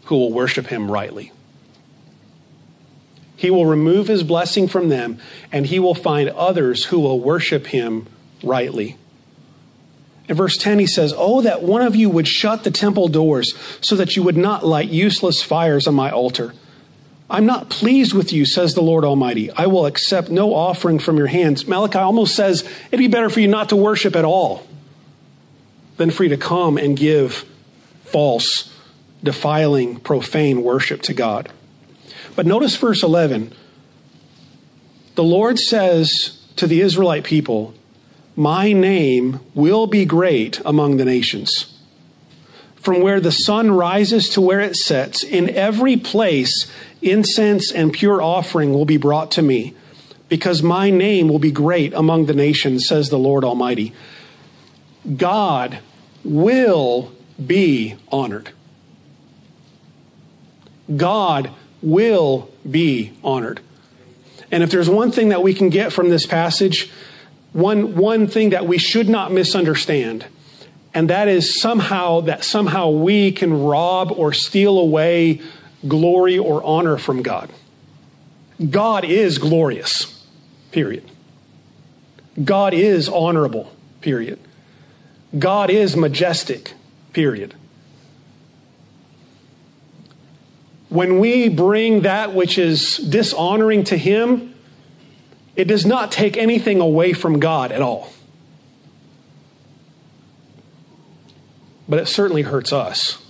who 0.04 0.16
will 0.16 0.32
worship 0.32 0.66
him 0.66 0.90
rightly. 0.90 1.32
He 3.36 3.50
will 3.50 3.66
remove 3.66 4.08
his 4.08 4.22
blessing 4.22 4.68
from 4.68 4.88
them 4.88 5.18
and 5.52 5.66
he 5.66 5.78
will 5.78 5.94
find 5.94 6.28
others 6.30 6.86
who 6.86 7.00
will 7.00 7.20
worship 7.20 7.66
him 7.66 8.06
rightly. 8.42 8.96
In 10.28 10.36
verse 10.36 10.56
10, 10.56 10.78
he 10.78 10.86
says, 10.86 11.12
Oh, 11.16 11.42
that 11.42 11.62
one 11.62 11.82
of 11.82 11.96
you 11.96 12.08
would 12.08 12.28
shut 12.28 12.62
the 12.62 12.70
temple 12.70 13.08
doors 13.08 13.54
so 13.80 13.96
that 13.96 14.14
you 14.14 14.22
would 14.22 14.36
not 14.36 14.64
light 14.64 14.88
useless 14.88 15.42
fires 15.42 15.86
on 15.86 15.94
my 15.94 16.10
altar. 16.10 16.54
I'm 17.30 17.46
not 17.46 17.70
pleased 17.70 18.12
with 18.12 18.32
you, 18.32 18.44
says 18.44 18.74
the 18.74 18.82
Lord 18.82 19.04
Almighty. 19.04 19.52
I 19.52 19.68
will 19.68 19.86
accept 19.86 20.30
no 20.30 20.52
offering 20.52 20.98
from 20.98 21.16
your 21.16 21.28
hands. 21.28 21.66
Malachi 21.66 21.98
almost 21.98 22.34
says 22.34 22.68
it'd 22.88 22.98
be 22.98 23.06
better 23.06 23.30
for 23.30 23.38
you 23.38 23.46
not 23.46 23.68
to 23.68 23.76
worship 23.76 24.16
at 24.16 24.24
all 24.24 24.66
than 25.96 26.10
for 26.10 26.24
you 26.24 26.30
to 26.30 26.36
come 26.36 26.76
and 26.76 26.96
give 26.96 27.44
false, 28.02 28.74
defiling, 29.22 30.00
profane 30.00 30.64
worship 30.64 31.02
to 31.02 31.14
God. 31.14 31.48
But 32.34 32.46
notice 32.46 32.74
verse 32.76 33.04
11. 33.04 33.52
The 35.14 35.22
Lord 35.22 35.58
says 35.60 36.40
to 36.56 36.66
the 36.66 36.80
Israelite 36.80 37.22
people, 37.22 37.74
My 38.34 38.72
name 38.72 39.38
will 39.54 39.86
be 39.86 40.04
great 40.04 40.60
among 40.64 40.96
the 40.96 41.04
nations. 41.04 41.76
from 42.80 43.02
where 43.02 43.20
the 43.20 43.30
sun 43.30 43.70
rises 43.70 44.28
to 44.30 44.40
where 44.40 44.60
it 44.60 44.74
sets, 44.74 45.22
in 45.22 45.50
every 45.50 45.98
place 45.98 46.66
incense 47.02 47.72
and 47.72 47.92
pure 47.92 48.20
offering 48.20 48.72
will 48.72 48.84
be 48.84 48.96
brought 48.96 49.30
to 49.32 49.42
me, 49.42 49.74
because 50.28 50.62
my 50.62 50.90
name 50.90 51.28
will 51.28 51.38
be 51.38 51.50
great 51.50 51.92
among 51.94 52.26
the 52.26 52.34
nations, 52.34 52.86
says 52.86 53.08
the 53.08 53.18
Lord 53.18 53.44
Almighty. 53.44 53.92
God 55.16 55.78
will 56.24 57.12
be 57.44 57.96
honored. 58.12 58.50
God 60.94 61.50
will 61.82 62.50
be 62.68 63.12
honored. 63.24 63.60
And 64.50 64.62
if 64.62 64.70
there's 64.70 64.90
one 64.90 65.12
thing 65.12 65.30
that 65.30 65.42
we 65.42 65.54
can 65.54 65.68
get 65.68 65.92
from 65.92 66.10
this 66.10 66.26
passage, 66.26 66.90
one, 67.52 67.96
one 67.96 68.26
thing 68.26 68.50
that 68.50 68.66
we 68.66 68.78
should 68.78 69.08
not 69.08 69.32
misunderstand, 69.32 70.26
and 70.92 71.08
that 71.08 71.28
is 71.28 71.60
somehow 71.60 72.20
that 72.22 72.44
somehow 72.44 72.90
we 72.90 73.32
can 73.32 73.62
rob 73.62 74.12
or 74.12 74.32
steal 74.32 74.78
away 74.78 75.40
glory 75.86 76.38
or 76.38 76.62
honor 76.64 76.96
from 76.96 77.22
God. 77.22 77.50
God 78.68 79.04
is 79.04 79.38
glorious, 79.38 80.24
period. 80.70 81.04
God 82.42 82.74
is 82.74 83.08
honorable, 83.08 83.72
period. 84.00 84.38
God 85.38 85.70
is 85.70 85.96
majestic, 85.96 86.74
period. 87.12 87.54
When 90.88 91.20
we 91.20 91.48
bring 91.48 92.02
that 92.02 92.34
which 92.34 92.58
is 92.58 92.96
dishonoring 92.96 93.84
to 93.84 93.96
Him, 93.96 94.54
it 95.54 95.64
does 95.64 95.86
not 95.86 96.10
take 96.10 96.36
anything 96.36 96.80
away 96.80 97.12
from 97.12 97.38
God 97.38 97.70
at 97.72 97.80
all. 97.80 98.12
But 101.88 102.00
it 102.00 102.06
certainly 102.06 102.42
hurts 102.42 102.72
us. 102.72 103.24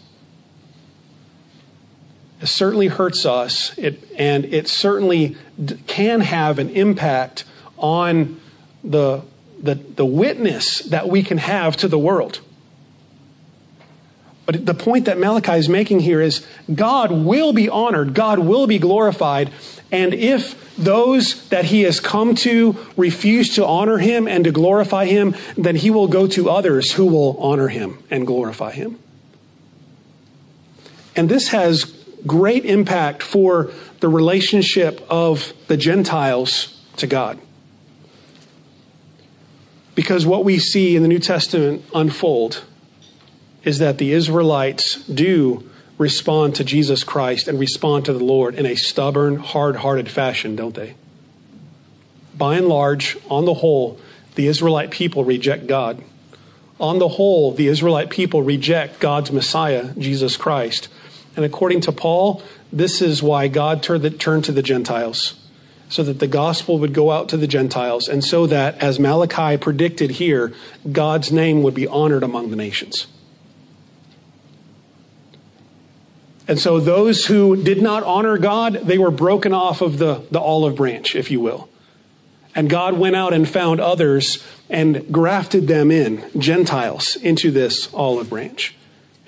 Certainly 2.42 2.88
hurts 2.88 3.26
us, 3.26 3.76
it, 3.76 4.03
and 4.16 4.46
it 4.46 4.66
certainly 4.66 5.37
d- 5.62 5.76
can 5.87 6.22
have 6.22 6.59
an 6.59 6.70
impact 6.70 7.44
on 7.76 8.40
the, 8.83 9.22
the, 9.62 9.74
the 9.74 10.07
witness 10.07 10.81
that 10.85 11.09
we 11.09 11.22
can 11.22 11.37
have 11.38 11.76
to 11.79 11.88
the 11.88 11.98
world. 11.98 12.40
But 14.46 14.66
the 14.66 14.74
point 14.74 15.05
that 15.05 15.18
Malachi 15.18 15.53
is 15.53 15.68
making 15.68 16.00
here 16.00 16.20
is 16.20 16.44
God 16.74 17.12
will 17.12 17.53
be 17.53 17.68
honored, 17.68 18.14
God 18.14 18.38
will 18.38 18.66
be 18.66 18.79
glorified, 18.79 19.50
and 19.92 20.14
if 20.14 20.76
those 20.76 21.48
that 21.50 21.66
he 21.66 21.83
has 21.83 22.00
come 22.00 22.35
to 22.37 22.76
refuse 22.96 23.55
to 23.57 23.66
honor 23.66 23.98
him 23.98 24.26
and 24.26 24.44
to 24.44 24.50
glorify 24.50 25.05
him, 25.05 25.35
then 25.57 25.76
he 25.76 25.90
will 25.90 26.09
go 26.09 26.26
to 26.29 26.48
others 26.48 26.92
who 26.92 27.07
will 27.07 27.37
honor 27.38 27.68
him 27.68 27.98
and 28.11 28.26
glorify 28.26 28.72
him. 28.72 28.98
And 31.14 31.29
this 31.29 31.48
has 31.48 31.85
great 32.27 32.65
impact 32.65 33.23
for 33.23 33.71
the 34.01 34.09
relationship 34.09 35.05
of 35.09 35.53
the 35.67 35.77
Gentiles 35.77 36.81
to 36.97 37.07
God. 37.07 37.39
Because 39.95 40.25
what 40.25 40.45
we 40.45 40.59
see 40.59 40.97
in 40.97 41.03
the 41.03 41.09
New 41.09 41.19
Testament 41.19 41.85
unfold 41.95 42.65
is 43.65 43.79
that 43.79 43.99
the 43.99 44.13
Israelites 44.13 45.03
do 45.05 45.69
respond 45.99 46.55
to 46.55 46.65
Jesus 46.65 47.05
Christ 47.05 47.47
and 47.47 47.61
respond 47.61 48.07
to 48.07 48.13
the 48.15 48.25
Lord 48.25 48.55
in 48.55 48.65
a 48.65 48.75
stubborn, 48.75 49.37
hard 49.37 49.77
hearted 49.77 50.11
fashion, 50.11 50.57
don't 50.57 50.75
they? 50.75 50.95
By 52.37 52.57
and 52.57 52.69
large, 52.69 53.19
on 53.29 53.45
the 53.45 53.55
whole, 53.55 54.01
the 54.35 54.47
Israelite 54.47 54.91
people 54.91 55.25
reject 55.25 55.67
God. 55.67 56.03
On 56.79 56.99
the 56.99 57.09
whole, 57.09 57.53
the 57.53 57.67
Israelite 57.67 58.09
people 58.09 58.43
reject 58.43 59.01
God's 59.01 59.31
Messiah, 59.31 59.93
Jesus 59.99 60.39
Christ. 60.39 60.89
And 61.37 61.45
according 61.45 61.83
to 61.83 61.93
Paul, 61.93 62.43
this 62.73 63.01
is 63.01 63.23
why 63.23 63.49
God 63.49 63.83
turned 63.83 64.45
to 64.45 64.53
the 64.53 64.62
Gentiles, 64.62 65.35
so 65.88 66.03
that 66.03 66.19
the 66.19 66.27
gospel 66.27 66.79
would 66.79 66.95
go 66.95 67.11
out 67.11 67.29
to 67.31 67.37
the 67.37 67.47
Gentiles, 67.47 68.09
and 68.09 68.25
so 68.25 68.47
that, 68.47 68.79
as 68.79 69.01
Malachi 69.01 69.57
predicted 69.57 70.12
here, 70.12 70.53
God's 70.90 71.33
name 71.33 71.62
would 71.62 71.75
be 71.75 71.87
honored 71.87 72.23
among 72.23 72.51
the 72.51 72.57
nations. 72.57 73.07
And 76.47 76.59
so 76.59 76.81
those 76.81 77.27
who 77.27 77.62
did 77.62 77.81
not 77.81 78.03
honor 78.03 78.37
God, 78.37 78.75
they 78.75 78.99
were 78.99 79.12
broken 79.12 79.53
off 79.53 79.83
of 79.83 79.99
the, 79.99 80.25
the 80.33 80.40
olive 80.40 80.75
branch, 80.75 81.14
if 81.14 81.31
you 81.31 81.38
will. 81.38 81.69
And 82.57 82.69
God 82.69 82.99
went 82.99 83.14
out 83.14 83.33
and 83.33 83.49
found 83.49 83.81
others 83.81 84.45
and 84.69 85.12
grafted 85.12 85.69
them 85.69 85.93
in, 85.93 86.25
Gentiles, 86.37 87.14
into 87.14 87.53
this 87.53 87.93
olive 87.95 88.31
branch. 88.31 88.75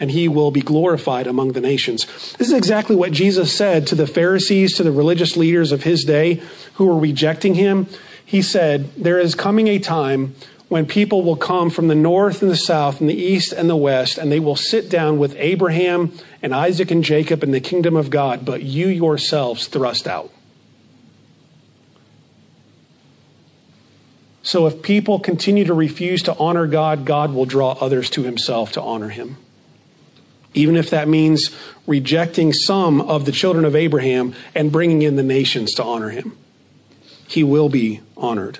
And 0.02 0.10
he 0.10 0.26
will 0.26 0.50
be 0.50 0.60
glorified 0.60 1.28
among 1.28 1.52
the 1.52 1.60
nations. 1.60 2.06
This 2.36 2.48
is 2.48 2.52
exactly 2.52 2.96
what 2.96 3.12
Jesus 3.12 3.52
said 3.52 3.86
to 3.86 3.94
the 3.94 4.08
Pharisees, 4.08 4.76
to 4.76 4.82
the 4.82 4.90
religious 4.90 5.36
leaders 5.36 5.70
of 5.70 5.84
his 5.84 6.02
day 6.02 6.42
who 6.74 6.86
were 6.86 6.98
rejecting 6.98 7.54
him. 7.54 7.86
He 8.26 8.42
said, 8.42 8.92
There 8.96 9.20
is 9.20 9.36
coming 9.36 9.68
a 9.68 9.78
time 9.78 10.34
when 10.68 10.86
people 10.86 11.22
will 11.22 11.36
come 11.36 11.70
from 11.70 11.86
the 11.86 11.94
north 11.94 12.42
and 12.42 12.50
the 12.50 12.56
south 12.56 13.00
and 13.00 13.08
the 13.08 13.14
east 13.14 13.52
and 13.52 13.70
the 13.70 13.76
west, 13.76 14.18
and 14.18 14.32
they 14.32 14.40
will 14.40 14.56
sit 14.56 14.88
down 14.88 15.18
with 15.18 15.36
Abraham 15.36 16.10
and 16.42 16.54
Isaac 16.54 16.90
and 16.90 17.04
Jacob 17.04 17.44
in 17.44 17.50
the 17.50 17.60
kingdom 17.60 17.94
of 17.94 18.10
God, 18.10 18.44
but 18.44 18.62
you 18.62 18.88
yourselves 18.88 19.68
thrust 19.68 20.08
out. 20.08 20.32
So 24.42 24.66
if 24.66 24.82
people 24.82 25.20
continue 25.20 25.64
to 25.66 25.74
refuse 25.74 26.22
to 26.22 26.36
honor 26.38 26.66
God, 26.66 27.04
God 27.04 27.32
will 27.32 27.46
draw 27.46 27.72
others 27.80 28.10
to 28.10 28.22
himself 28.22 28.72
to 28.72 28.82
honor 28.82 29.10
him. 29.10 29.36
Even 30.54 30.76
if 30.76 30.90
that 30.90 31.08
means 31.08 31.50
rejecting 31.86 32.52
some 32.52 33.00
of 33.00 33.24
the 33.24 33.32
children 33.32 33.64
of 33.64 33.74
Abraham 33.74 34.34
and 34.54 34.70
bringing 34.70 35.02
in 35.02 35.16
the 35.16 35.22
nations 35.22 35.74
to 35.74 35.84
honor 35.84 36.10
him, 36.10 36.36
he 37.26 37.42
will 37.42 37.68
be 37.68 38.00
honored. 38.16 38.58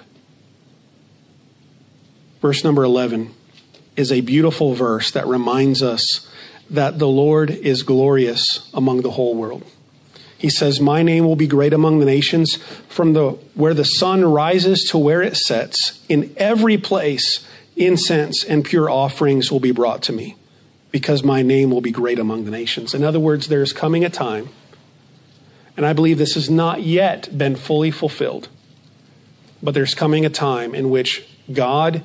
Verse 2.41 2.65
number 2.65 2.83
11 2.83 3.33
is 3.97 4.11
a 4.11 4.23
beautiful 4.23 4.75
verse 4.75 5.11
that 5.11 5.27
reminds 5.27 5.83
us 5.83 6.29
that 6.71 6.99
the 6.99 7.09
Lord 7.09 7.51
is 7.51 7.83
glorious 7.83 8.71
among 8.73 9.03
the 9.03 9.11
whole 9.11 9.35
world. 9.35 9.65
He 10.39 10.51
says, 10.51 10.81
My 10.81 11.05
name 11.05 11.25
will 11.25 11.37
be 11.37 11.47
great 11.47 11.73
among 11.73 12.01
the 12.01 12.07
nations, 12.07 12.57
from 12.89 13.13
the 13.13 13.31
where 13.55 13.75
the 13.75 13.85
sun 13.85 14.25
rises 14.25 14.89
to 14.91 14.99
where 14.99 15.23
it 15.23 15.37
sets. 15.37 16.03
In 16.09 16.35
every 16.37 16.79
place, 16.79 17.47
incense 17.77 18.43
and 18.43 18.65
pure 18.65 18.91
offerings 18.91 19.53
will 19.53 19.61
be 19.61 19.71
brought 19.71 20.03
to 20.03 20.13
me, 20.13 20.35
because 20.93 21.25
my 21.25 21.43
name 21.43 21.71
will 21.71 21.81
be 21.81 21.91
great 21.91 22.21
among 22.21 22.45
the 22.45 22.51
nations. 22.53 22.95
In 22.95 23.03
other 23.03 23.19
words, 23.19 23.49
there 23.49 23.63
is 23.63 23.73
coming 23.73 24.05
a 24.05 24.11
time, 24.11 24.51
and 25.77 25.85
I 25.85 25.93
believe 25.93 26.19
this 26.19 26.35
has 26.35 26.49
not 26.49 26.83
yet 26.83 27.37
been 27.37 27.57
fully 27.57 27.91
fulfilled, 27.91 28.49
but 29.61 29.75
there's 29.75 29.95
coming 29.95 30.25
a 30.25 30.31
time 30.31 30.75
in 30.75 30.91
which 30.91 31.27
God 31.53 32.05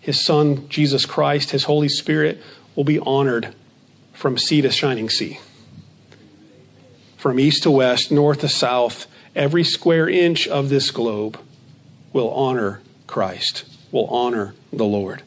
his 0.00 0.24
Son, 0.24 0.68
Jesus 0.68 1.04
Christ, 1.04 1.50
His 1.50 1.64
Holy 1.64 1.88
Spirit, 1.88 2.42
will 2.74 2.84
be 2.84 2.98
honored 2.98 3.54
from 4.12 4.38
sea 4.38 4.62
to 4.62 4.70
shining 4.70 5.10
sea. 5.10 5.38
From 7.16 7.38
east 7.38 7.64
to 7.64 7.70
west, 7.70 8.10
north 8.10 8.40
to 8.40 8.48
south, 8.48 9.06
every 9.36 9.62
square 9.62 10.08
inch 10.08 10.48
of 10.48 10.70
this 10.70 10.90
globe 10.90 11.38
will 12.12 12.30
honor 12.30 12.80
Christ, 13.06 13.64
will 13.92 14.06
honor 14.06 14.54
the 14.72 14.86
Lord. 14.86 15.22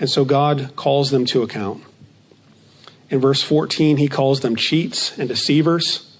And 0.00 0.10
so 0.10 0.24
God 0.24 0.72
calls 0.76 1.10
them 1.10 1.24
to 1.26 1.42
account. 1.42 1.82
In 3.10 3.20
verse 3.20 3.42
14, 3.42 3.96
he 3.96 4.08
calls 4.08 4.40
them 4.40 4.56
cheats 4.56 5.16
and 5.18 5.28
deceivers 5.28 6.16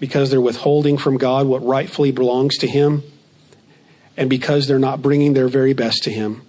because 0.00 0.30
they're 0.30 0.40
withholding 0.40 0.98
from 0.98 1.16
God 1.16 1.46
what 1.46 1.64
rightfully 1.64 2.10
belongs 2.10 2.58
to 2.58 2.66
him 2.66 3.02
and 4.16 4.30
because 4.30 4.66
they're 4.66 4.78
not 4.78 5.02
bringing 5.02 5.32
their 5.32 5.48
very 5.48 5.72
best 5.72 6.02
to 6.04 6.10
Him. 6.10 6.42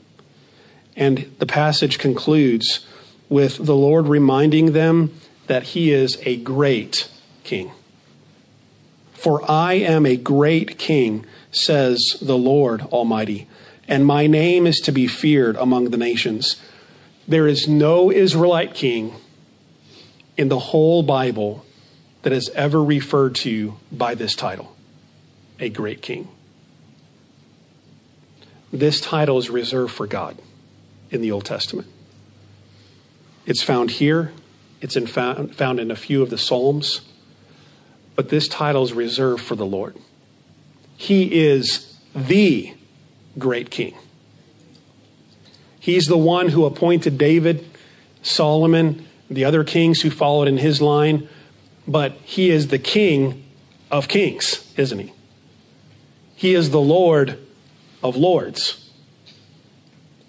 And 0.96 1.32
the 1.40 1.46
passage 1.46 1.98
concludes 1.98 2.86
with 3.28 3.58
the 3.58 3.76
Lord 3.76 4.08
reminding 4.08 4.74
them 4.74 5.14
that 5.48 5.64
He 5.64 5.92
is 5.92 6.18
a 6.24 6.38
great 6.38 7.10
King. 7.44 7.72
For 9.14 9.50
I 9.50 9.74
am 9.74 10.06
a 10.06 10.16
great 10.16 10.78
King, 10.78 11.26
says 11.52 12.18
the 12.22 12.38
Lord 12.38 12.82
Almighty, 12.84 13.48
and 13.88 14.06
my 14.06 14.28
name 14.28 14.66
is 14.66 14.80
to 14.82 14.92
be 14.92 15.08
feared 15.08 15.56
among 15.58 15.86
the 15.86 15.98
nations. 15.98 16.62
There 17.28 17.48
is 17.48 17.68
no 17.68 18.12
Israelite 18.12 18.74
king 18.74 19.16
in 20.38 20.50
the 20.50 20.60
whole 20.60 21.04
Bible 21.04 21.66
that 22.24 22.34
is 22.34 22.50
ever 22.50 22.84
referred 22.84 23.36
to 23.36 23.78
by 23.92 24.16
this 24.16 24.36
title 24.36 24.76
a 25.60 25.70
great 25.70 26.02
king. 26.02 26.28
This 28.74 29.00
title 29.00 29.38
is 29.38 29.50
reserved 29.50 29.94
for 29.94 30.06
God 30.06 30.38
in 31.10 31.22
the 31.22 31.32
Old 31.32 31.46
Testament. 31.46 31.88
It's 33.46 33.64
found 33.64 33.92
here, 33.92 34.34
it's 34.82 34.98
found, 35.10 35.56
found 35.56 35.80
in 35.80 35.92
a 35.92 35.96
few 35.96 36.22
of 36.22 36.30
the 36.30 36.38
Psalms, 36.38 37.02
but 38.16 38.30
this 38.30 38.48
title 38.48 38.84
is 38.84 38.92
reserved 38.92 39.44
for 39.44 39.56
the 39.56 39.66
Lord. 39.66 39.96
He 40.98 41.40
is 41.46 41.98
the 42.14 42.74
great 43.38 43.70
king. 43.70 43.96
He's 45.80 46.08
the 46.08 46.18
one 46.18 46.50
who 46.50 46.66
appointed 46.66 47.18
David, 47.18 47.66
Solomon, 48.22 49.06
the 49.30 49.46
other 49.46 49.64
kings 49.64 50.02
who 50.02 50.10
followed 50.10 50.48
in 50.48 50.58
his 50.58 50.82
line, 50.82 51.30
but 51.88 52.14
he 52.24 52.50
is 52.50 52.70
the 52.70 52.80
king 52.80 53.44
of 53.92 54.08
kings, 54.08 54.72
isn't 54.78 54.98
he? 54.98 55.14
He 56.36 56.54
is 56.56 56.72
the 56.72 56.82
Lord 56.82 57.40
of 58.04 58.16
lords. 58.16 58.90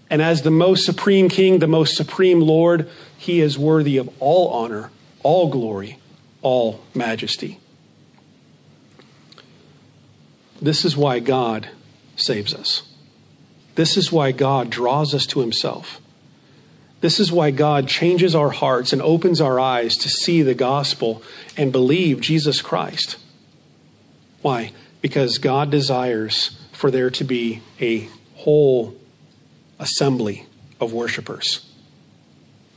And 0.08 0.22
as 0.22 0.42
the 0.42 0.50
most 0.50 0.84
supreme 0.84 1.28
king, 1.28 1.58
the 1.58 1.66
most 1.66 1.96
supreme 1.96 2.40
Lord, 2.40 2.88
he 3.18 3.40
is 3.40 3.58
worthy 3.58 3.96
of 3.96 4.08
all 4.20 4.48
honor, 4.50 4.90
all 5.22 5.48
glory, 5.48 5.98
all 6.42 6.80
majesty. 6.94 7.58
This 10.60 10.84
is 10.84 10.96
why 10.96 11.18
God 11.18 11.68
saves 12.14 12.54
us. 12.54 12.82
This 13.76 13.96
is 13.96 14.10
why 14.10 14.32
God 14.32 14.70
draws 14.70 15.14
us 15.14 15.26
to 15.26 15.40
himself. 15.40 16.00
This 17.02 17.20
is 17.20 17.30
why 17.30 17.50
God 17.50 17.88
changes 17.88 18.34
our 18.34 18.50
hearts 18.50 18.92
and 18.92 19.02
opens 19.02 19.40
our 19.40 19.60
eyes 19.60 19.96
to 19.98 20.08
see 20.08 20.42
the 20.42 20.54
gospel 20.54 21.22
and 21.56 21.70
believe 21.70 22.20
Jesus 22.20 22.62
Christ. 22.62 23.16
Why? 24.42 24.72
Because 25.02 25.38
God 25.38 25.70
desires 25.70 26.58
for 26.72 26.90
there 26.90 27.10
to 27.10 27.24
be 27.24 27.62
a 27.80 28.08
whole 28.34 28.96
assembly 29.78 30.46
of 30.80 30.92
worshipers 30.92 31.66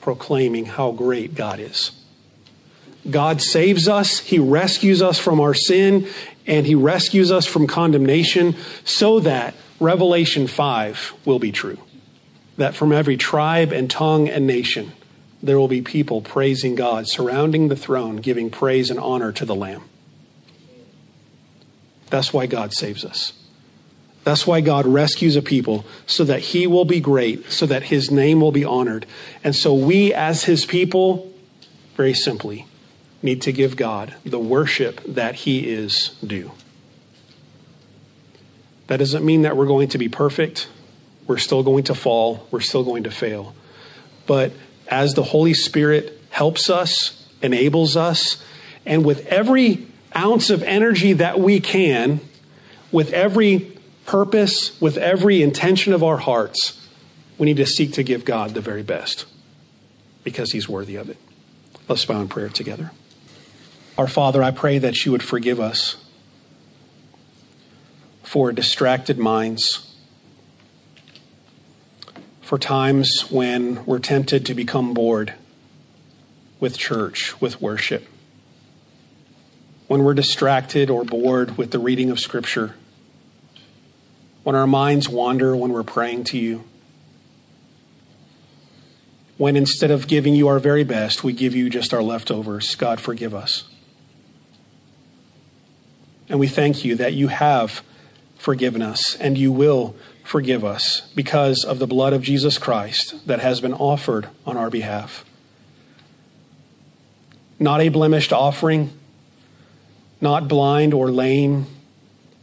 proclaiming 0.01 0.65
how 0.65 0.91
great 0.91 1.35
God 1.35 1.59
is. 1.59 1.91
God 3.09 3.41
saves 3.41 3.87
us, 3.87 4.19
He 4.19 4.39
rescues 4.39 5.01
us 5.01 5.17
from 5.17 5.39
our 5.39 5.53
sin, 5.53 6.07
and 6.45 6.65
He 6.65 6.75
rescues 6.75 7.31
us 7.31 7.45
from 7.45 7.67
condemnation 7.67 8.55
so 8.83 9.19
that 9.21 9.55
Revelation 9.79 10.47
5 10.47 11.13
will 11.25 11.39
be 11.39 11.51
true. 11.51 11.79
That 12.57 12.75
from 12.75 12.91
every 12.91 13.15
tribe 13.15 13.71
and 13.71 13.89
tongue 13.89 14.27
and 14.27 14.45
nation, 14.45 14.91
there 15.41 15.57
will 15.57 15.69
be 15.69 15.81
people 15.81 16.21
praising 16.21 16.75
God, 16.75 17.07
surrounding 17.07 17.69
the 17.69 17.75
throne, 17.75 18.17
giving 18.17 18.49
praise 18.49 18.89
and 18.89 18.99
honor 18.99 19.31
to 19.31 19.45
the 19.45 19.55
Lamb. 19.55 19.83
That's 22.09 22.33
why 22.33 22.47
God 22.47 22.73
saves 22.73 23.05
us. 23.05 23.33
That's 24.23 24.45
why 24.45 24.61
God 24.61 24.85
rescues 24.85 25.35
a 25.35 25.41
people 25.41 25.85
so 26.05 26.23
that 26.25 26.41
he 26.41 26.67
will 26.67 26.85
be 26.85 26.99
great, 26.99 27.51
so 27.51 27.65
that 27.65 27.83
his 27.83 28.11
name 28.11 28.41
will 28.41 28.51
be 28.51 28.65
honored. 28.65 29.05
And 29.43 29.55
so 29.55 29.73
we, 29.73 30.13
as 30.13 30.43
his 30.43 30.65
people, 30.65 31.31
very 31.95 32.13
simply, 32.13 32.65
need 33.21 33.41
to 33.43 33.51
give 33.51 33.75
God 33.77 34.15
the 34.25 34.39
worship 34.39 35.01
that 35.05 35.35
he 35.35 35.69
is 35.69 36.09
due. 36.25 36.51
That 38.89 38.97
doesn't 38.97 39.23
mean 39.23 39.43
that 39.43 39.55
we're 39.55 39.67
going 39.67 39.89
to 39.89 39.99
be 39.99 40.09
perfect. 40.09 40.67
We're 41.27 41.37
still 41.37 41.61
going 41.61 41.83
to 41.85 41.95
fall. 41.95 42.47
We're 42.49 42.59
still 42.59 42.83
going 42.83 43.03
to 43.03 43.11
fail. 43.11 43.53
But 44.25 44.51
as 44.87 45.13
the 45.13 45.21
Holy 45.21 45.53
Spirit 45.53 46.19
helps 46.31 46.71
us, 46.71 47.29
enables 47.43 47.95
us, 47.95 48.43
and 48.87 49.05
with 49.05 49.27
every 49.27 49.85
ounce 50.15 50.49
of 50.49 50.63
energy 50.63 51.13
that 51.13 51.39
we 51.39 51.59
can, 51.59 52.19
with 52.91 53.13
every 53.13 53.77
purpose, 54.07 54.81
with 54.81 54.97
every 54.97 55.43
intention 55.43 55.93
of 55.93 56.03
our 56.03 56.17
hearts, 56.17 56.89
we 57.37 57.45
need 57.45 57.57
to 57.57 57.67
seek 57.67 57.93
to 57.93 58.01
give 58.01 58.25
God 58.25 58.55
the 58.55 58.61
very 58.61 58.81
best 58.81 59.27
because 60.23 60.51
He's 60.51 60.67
worthy 60.67 60.95
of 60.95 61.11
it. 61.11 61.17
Let's 61.87 62.05
bow 62.05 62.21
in 62.21 62.27
prayer 62.27 62.49
together. 62.49 62.89
Our 63.99 64.07
Father, 64.07 64.41
I 64.41 64.49
pray 64.49 64.79
that 64.79 65.05
you 65.05 65.11
would 65.11 65.21
forgive 65.21 65.59
us 65.59 65.95
for 68.29 68.51
distracted 68.51 69.17
minds, 69.17 69.95
for 72.41 72.57
times 72.57 73.25
when 73.29 73.83
we're 73.85 73.99
tempted 73.99 74.45
to 74.45 74.53
become 74.53 74.93
bored 74.93 75.33
with 76.59 76.77
church, 76.77 77.39
with 77.41 77.61
worship 77.61 78.05
when 79.89 80.03
we're 80.03 80.13
distracted 80.13 80.87
or 80.87 81.03
bored 81.03 81.57
with 81.57 81.71
the 81.71 81.79
reading 81.79 82.11
of 82.11 82.19
Scripture, 82.19 82.75
when 84.43 84.55
our 84.55 84.67
minds 84.67 85.09
wander 85.09 85.55
when 85.55 85.73
we're 85.73 85.81
praying 85.81 86.23
to 86.23 86.37
you, 86.37 86.63
when 89.37 89.55
instead 89.55 89.89
of 89.89 90.07
giving 90.07 90.35
you 90.35 90.47
our 90.47 90.59
very 90.59 90.83
best, 90.83 91.23
we 91.23 91.33
give 91.33 91.55
you 91.55 91.71
just 91.71 91.91
our 91.91 92.03
leftovers, 92.03 92.75
God, 92.75 93.01
forgive 93.01 93.33
us. 93.33 93.63
And 96.29 96.39
we 96.39 96.47
thank 96.47 96.85
you 96.85 96.93
that 96.97 97.13
you 97.13 97.29
have 97.29 97.81
forgiven 98.39 98.81
us 98.81 99.15
and 99.17 99.37
you 99.37 99.51
will 99.51 99.95
forgive 100.23 100.65
us 100.65 101.01
because 101.13 101.63
of 101.63 101.77
the 101.77 101.85
blood 101.85 102.13
of 102.13 102.23
Jesus 102.23 102.57
Christ 102.57 103.27
that 103.27 103.39
has 103.39 103.61
been 103.61 103.73
offered 103.73 104.29
on 104.47 104.57
our 104.57 104.71
behalf. 104.71 105.23
Not 107.59 107.81
a 107.81 107.89
blemished 107.89 108.33
offering 108.33 108.91
not 110.21 110.47
blind 110.47 110.93
or 110.93 111.11
lame, 111.11 111.67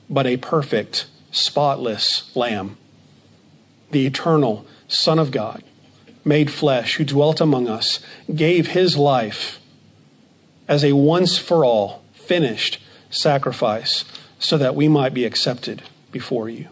but 0.09 0.27
a 0.27 0.37
perfect, 0.37 1.07
spotless 1.31 2.35
Lamb, 2.35 2.77
the 3.91 4.07
eternal 4.07 4.67
Son 4.89 5.19
of 5.19 5.31
God, 5.31 5.63
made 6.25 6.51
flesh, 6.51 6.97
who 6.97 7.05
dwelt 7.05 7.41
among 7.41 7.69
us, 7.69 8.01
gave 8.35 8.69
his 8.69 8.97
life 8.97 9.61
as 10.69 10.85
a 10.85 10.93
once 10.93 11.39
for 11.39 11.65
all, 11.65 12.03
finished 12.15 12.79
sacrifice 13.11 14.05
so 14.39 14.59
that 14.59 14.75
we 14.75 14.89
might 14.89 15.15
be 15.15 15.25
accepted 15.25 15.83
before 16.13 16.49
you. 16.49 16.69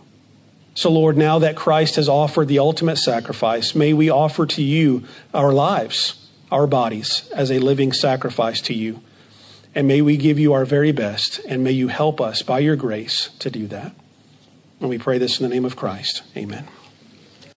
So, 0.75 0.91
Lord, 0.91 1.17
now 1.17 1.39
that 1.39 1.57
Christ 1.57 1.97
has 1.97 2.09
offered 2.09 2.49
the 2.49 2.59
ultimate 2.59 2.97
sacrifice, 2.97 3.75
may 3.75 3.93
we 3.93 4.11
offer 4.11 4.45
to 4.47 4.63
you 4.63 5.05
our 5.33 5.53
lives, 5.53 6.29
our 6.51 6.67
bodies, 6.67 7.29
as 7.35 7.51
a 7.51 7.61
living 7.61 7.93
sacrifice 7.93 8.61
to 8.63 8.75
you. 8.75 9.01
And 9.75 9.87
may 9.87 10.03
we 10.03 10.17
give 10.17 10.39
you 10.39 10.53
our 10.53 10.65
very 10.65 10.93
best, 10.93 11.41
and 11.49 11.63
may 11.63 11.73
you 11.73 11.89
help 11.89 12.21
us 12.21 12.43
by 12.43 12.59
your 12.59 12.77
grace 12.77 13.31
to 13.39 13.51
do 13.51 13.67
that. 13.69 13.95
And 14.81 14.89
we 14.89 14.99
pray 14.99 15.19
this 15.19 15.41
in 15.41 15.49
the 15.49 15.55
name 15.55 15.65
of 15.65 15.77
Christ. 15.77 16.23
Amen. 16.37 16.67